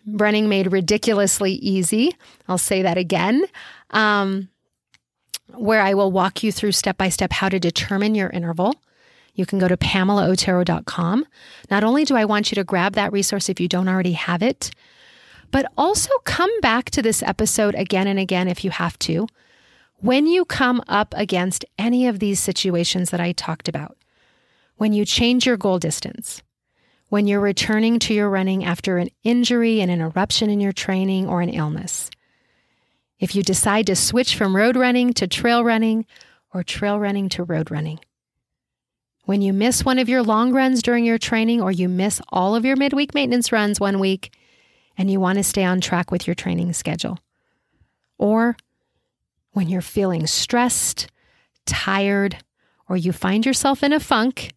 running 0.05 0.49
made 0.49 0.71
ridiculously 0.71 1.53
easy. 1.53 2.15
I'll 2.47 2.57
say 2.57 2.81
that 2.81 2.97
again. 2.97 3.45
Um, 3.91 4.49
where 5.47 5.81
I 5.81 5.93
will 5.93 6.11
walk 6.11 6.43
you 6.43 6.51
through 6.51 6.71
step 6.71 6.97
by 6.97 7.09
step 7.09 7.31
how 7.31 7.49
to 7.49 7.59
determine 7.59 8.15
your 8.15 8.29
interval. 8.29 8.75
You 9.33 9.45
can 9.45 9.59
go 9.59 9.67
to 9.67 9.77
pamelaotero.com. 9.77 11.25
Not 11.71 11.83
only 11.83 12.05
do 12.05 12.15
I 12.15 12.25
want 12.25 12.51
you 12.51 12.55
to 12.55 12.63
grab 12.63 12.93
that 12.93 13.11
resource 13.11 13.49
if 13.49 13.59
you 13.59 13.67
don't 13.67 13.87
already 13.87 14.13
have 14.13 14.43
it, 14.43 14.71
but 15.51 15.65
also 15.77 16.11
come 16.23 16.51
back 16.61 16.89
to 16.91 17.01
this 17.01 17.23
episode 17.23 17.75
again 17.75 18.07
and 18.07 18.19
again 18.19 18.47
if 18.47 18.63
you 18.63 18.71
have 18.71 18.97
to 18.99 19.27
when 20.03 20.27
you 20.27 20.43
come 20.43 20.83
up 20.89 21.13
against 21.15 21.63
any 21.79 22.07
of 22.07 22.19
these 22.19 22.37
situations 22.37 23.09
that 23.11 23.21
I 23.21 23.31
talked 23.31 23.69
about. 23.69 23.97
When 24.75 24.91
you 24.91 25.05
change 25.05 25.45
your 25.45 25.55
goal 25.55 25.79
distance, 25.79 26.43
when 27.07 27.25
you're 27.25 27.39
returning 27.39 27.99
to 27.99 28.13
your 28.13 28.29
running 28.29 28.65
after 28.65 28.97
an 28.97 29.07
injury, 29.23 29.79
and 29.79 29.89
an 29.89 30.01
interruption 30.01 30.49
in 30.49 30.59
your 30.59 30.73
training, 30.73 31.29
or 31.29 31.41
an 31.41 31.47
illness. 31.47 32.09
If 33.17 33.33
you 33.33 33.43
decide 33.43 33.87
to 33.87 33.95
switch 33.95 34.35
from 34.35 34.55
road 34.55 34.75
running 34.75 35.13
to 35.13 35.27
trail 35.27 35.63
running 35.63 36.05
or 36.53 36.63
trail 36.63 36.99
running 36.99 37.29
to 37.29 37.43
road 37.43 37.71
running. 37.71 37.99
When 39.25 39.41
you 39.41 39.53
miss 39.53 39.85
one 39.85 39.99
of 39.99 40.09
your 40.09 40.21
long 40.21 40.51
runs 40.51 40.81
during 40.81 41.05
your 41.05 41.17
training 41.17 41.61
or 41.61 41.71
you 41.71 41.87
miss 41.87 42.21
all 42.29 42.55
of 42.55 42.65
your 42.65 42.75
midweek 42.75 43.13
maintenance 43.13 43.51
runs 43.51 43.79
one 43.79 43.99
week 43.99 44.35
and 44.97 45.09
you 45.09 45.19
want 45.19 45.37
to 45.37 45.43
stay 45.43 45.63
on 45.63 45.79
track 45.79 46.11
with 46.11 46.27
your 46.27 46.35
training 46.35 46.73
schedule. 46.73 47.19
Or 48.17 48.57
when 49.51 49.69
you're 49.69 49.81
feeling 49.81 50.27
stressed, 50.27 51.07
tired, 51.65 52.43
or 52.89 52.97
you 52.97 53.13
find 53.13 53.45
yourself 53.45 53.81
in 53.81 53.93
a 53.93 53.99
funk 53.99 54.53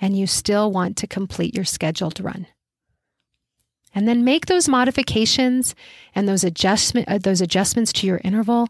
and 0.00 0.18
you 0.18 0.26
still 0.26 0.72
want 0.72 0.96
to 0.96 1.06
complete 1.06 1.54
your 1.54 1.64
scheduled 1.64 2.18
run. 2.20 2.48
And 3.94 4.08
then 4.08 4.24
make 4.24 4.46
those 4.46 4.68
modifications 4.68 5.74
and 6.14 6.28
those 6.28 6.44
adjustment 6.44 7.08
uh, 7.08 7.18
those 7.18 7.40
adjustments 7.40 7.92
to 7.92 8.06
your 8.06 8.20
interval 8.24 8.68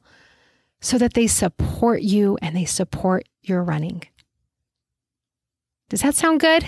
so 0.81 0.99
that 0.99 1.15
they 1.15 1.29
support 1.29 2.03
you 2.03 2.37
and 2.43 2.57
they 2.57 2.65
support 2.65 3.27
your 3.41 3.63
running. 3.63 4.03
Does 5.93 6.01
that 6.01 6.15
sound 6.15 6.41
good? 6.41 6.65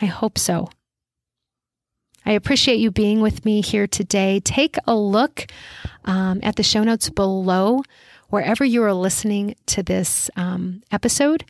I 0.00 0.06
hope 0.06 0.38
so. 0.38 0.70
I 2.24 2.32
appreciate 2.32 2.78
you 2.78 2.90
being 2.90 3.20
with 3.20 3.44
me 3.44 3.60
here 3.60 3.86
today. 3.86 4.40
Take 4.40 4.76
a 4.86 4.96
look 4.96 5.44
um, 6.06 6.40
at 6.42 6.56
the 6.56 6.62
show 6.62 6.82
notes 6.82 7.10
below, 7.10 7.82
wherever 8.30 8.64
you 8.64 8.82
are 8.84 8.94
listening 8.94 9.54
to 9.66 9.82
this 9.82 10.30
um, 10.34 10.82
episode. 10.90 11.44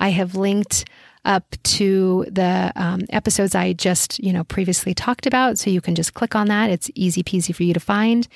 I 0.00 0.08
have 0.08 0.34
linked 0.34 0.86
up 1.26 1.54
to 1.64 2.24
the 2.30 2.72
um, 2.74 3.02
episodes 3.10 3.54
I 3.54 3.74
just, 3.74 4.18
you 4.20 4.32
know, 4.32 4.44
previously 4.44 4.94
talked 4.94 5.26
about. 5.26 5.58
So 5.58 5.68
you 5.68 5.82
can 5.82 5.94
just 5.94 6.14
click 6.14 6.34
on 6.34 6.48
that. 6.48 6.70
It's 6.70 6.90
easy 6.94 7.22
peasy 7.22 7.54
for 7.54 7.64
you 7.64 7.74
to 7.74 7.80
find. 7.80 8.26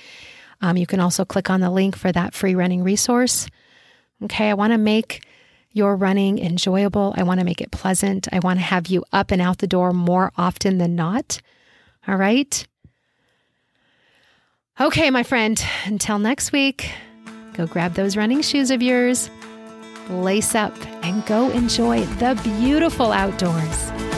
Um, 0.61 0.77
you 0.77 0.87
can 0.87 1.01
also 1.01 1.25
click 1.25 1.49
on 1.49 1.61
the 1.61 1.71
link 1.71 1.97
for 1.97 2.13
that 2.13 2.35
free 2.35 2.55
running 2.55 2.83
resource. 2.83 3.49
Okay, 4.23 4.51
I 4.51 4.55
want 4.55 4.75
to 4.75 4.79
make 4.79 5.23
your 5.73 5.97
running 5.97 6.39
enjoyable. 6.39 7.15
I 7.17 7.23
want 7.23 7.41
to 7.41 7.47
make 7.47 7.61
it 7.61 7.71
pleasant. 7.71 8.29
I 8.33 8.39
want 8.41 8.59
to 8.59 8.65
have 8.65 8.87
you 8.87 9.05
up 9.13 9.31
and 9.31 9.41
out 9.43 9.59
the 9.59 9.67
door 9.67 9.93
more 9.93 10.33
often 10.37 10.79
than 10.79 10.95
not. 10.95 11.41
All 12.07 12.17
right. 12.17 12.67
Okay, 14.81 15.11
my 15.11 15.23
friend, 15.23 15.63
until 15.85 16.19
next 16.19 16.53
week, 16.53 16.91
go 17.53 17.67
grab 17.67 17.95
those 17.95 18.17
running 18.17 18.43
shoes 18.43 18.71
of 18.71 18.83
yours 18.83 19.31
lace 20.09 20.55
up, 20.55 20.75
and 21.05 21.25
go 21.27 21.51
enjoy 21.51 22.05
the 22.17 22.39
beautiful 22.43 23.13
outdoors. 23.13 24.12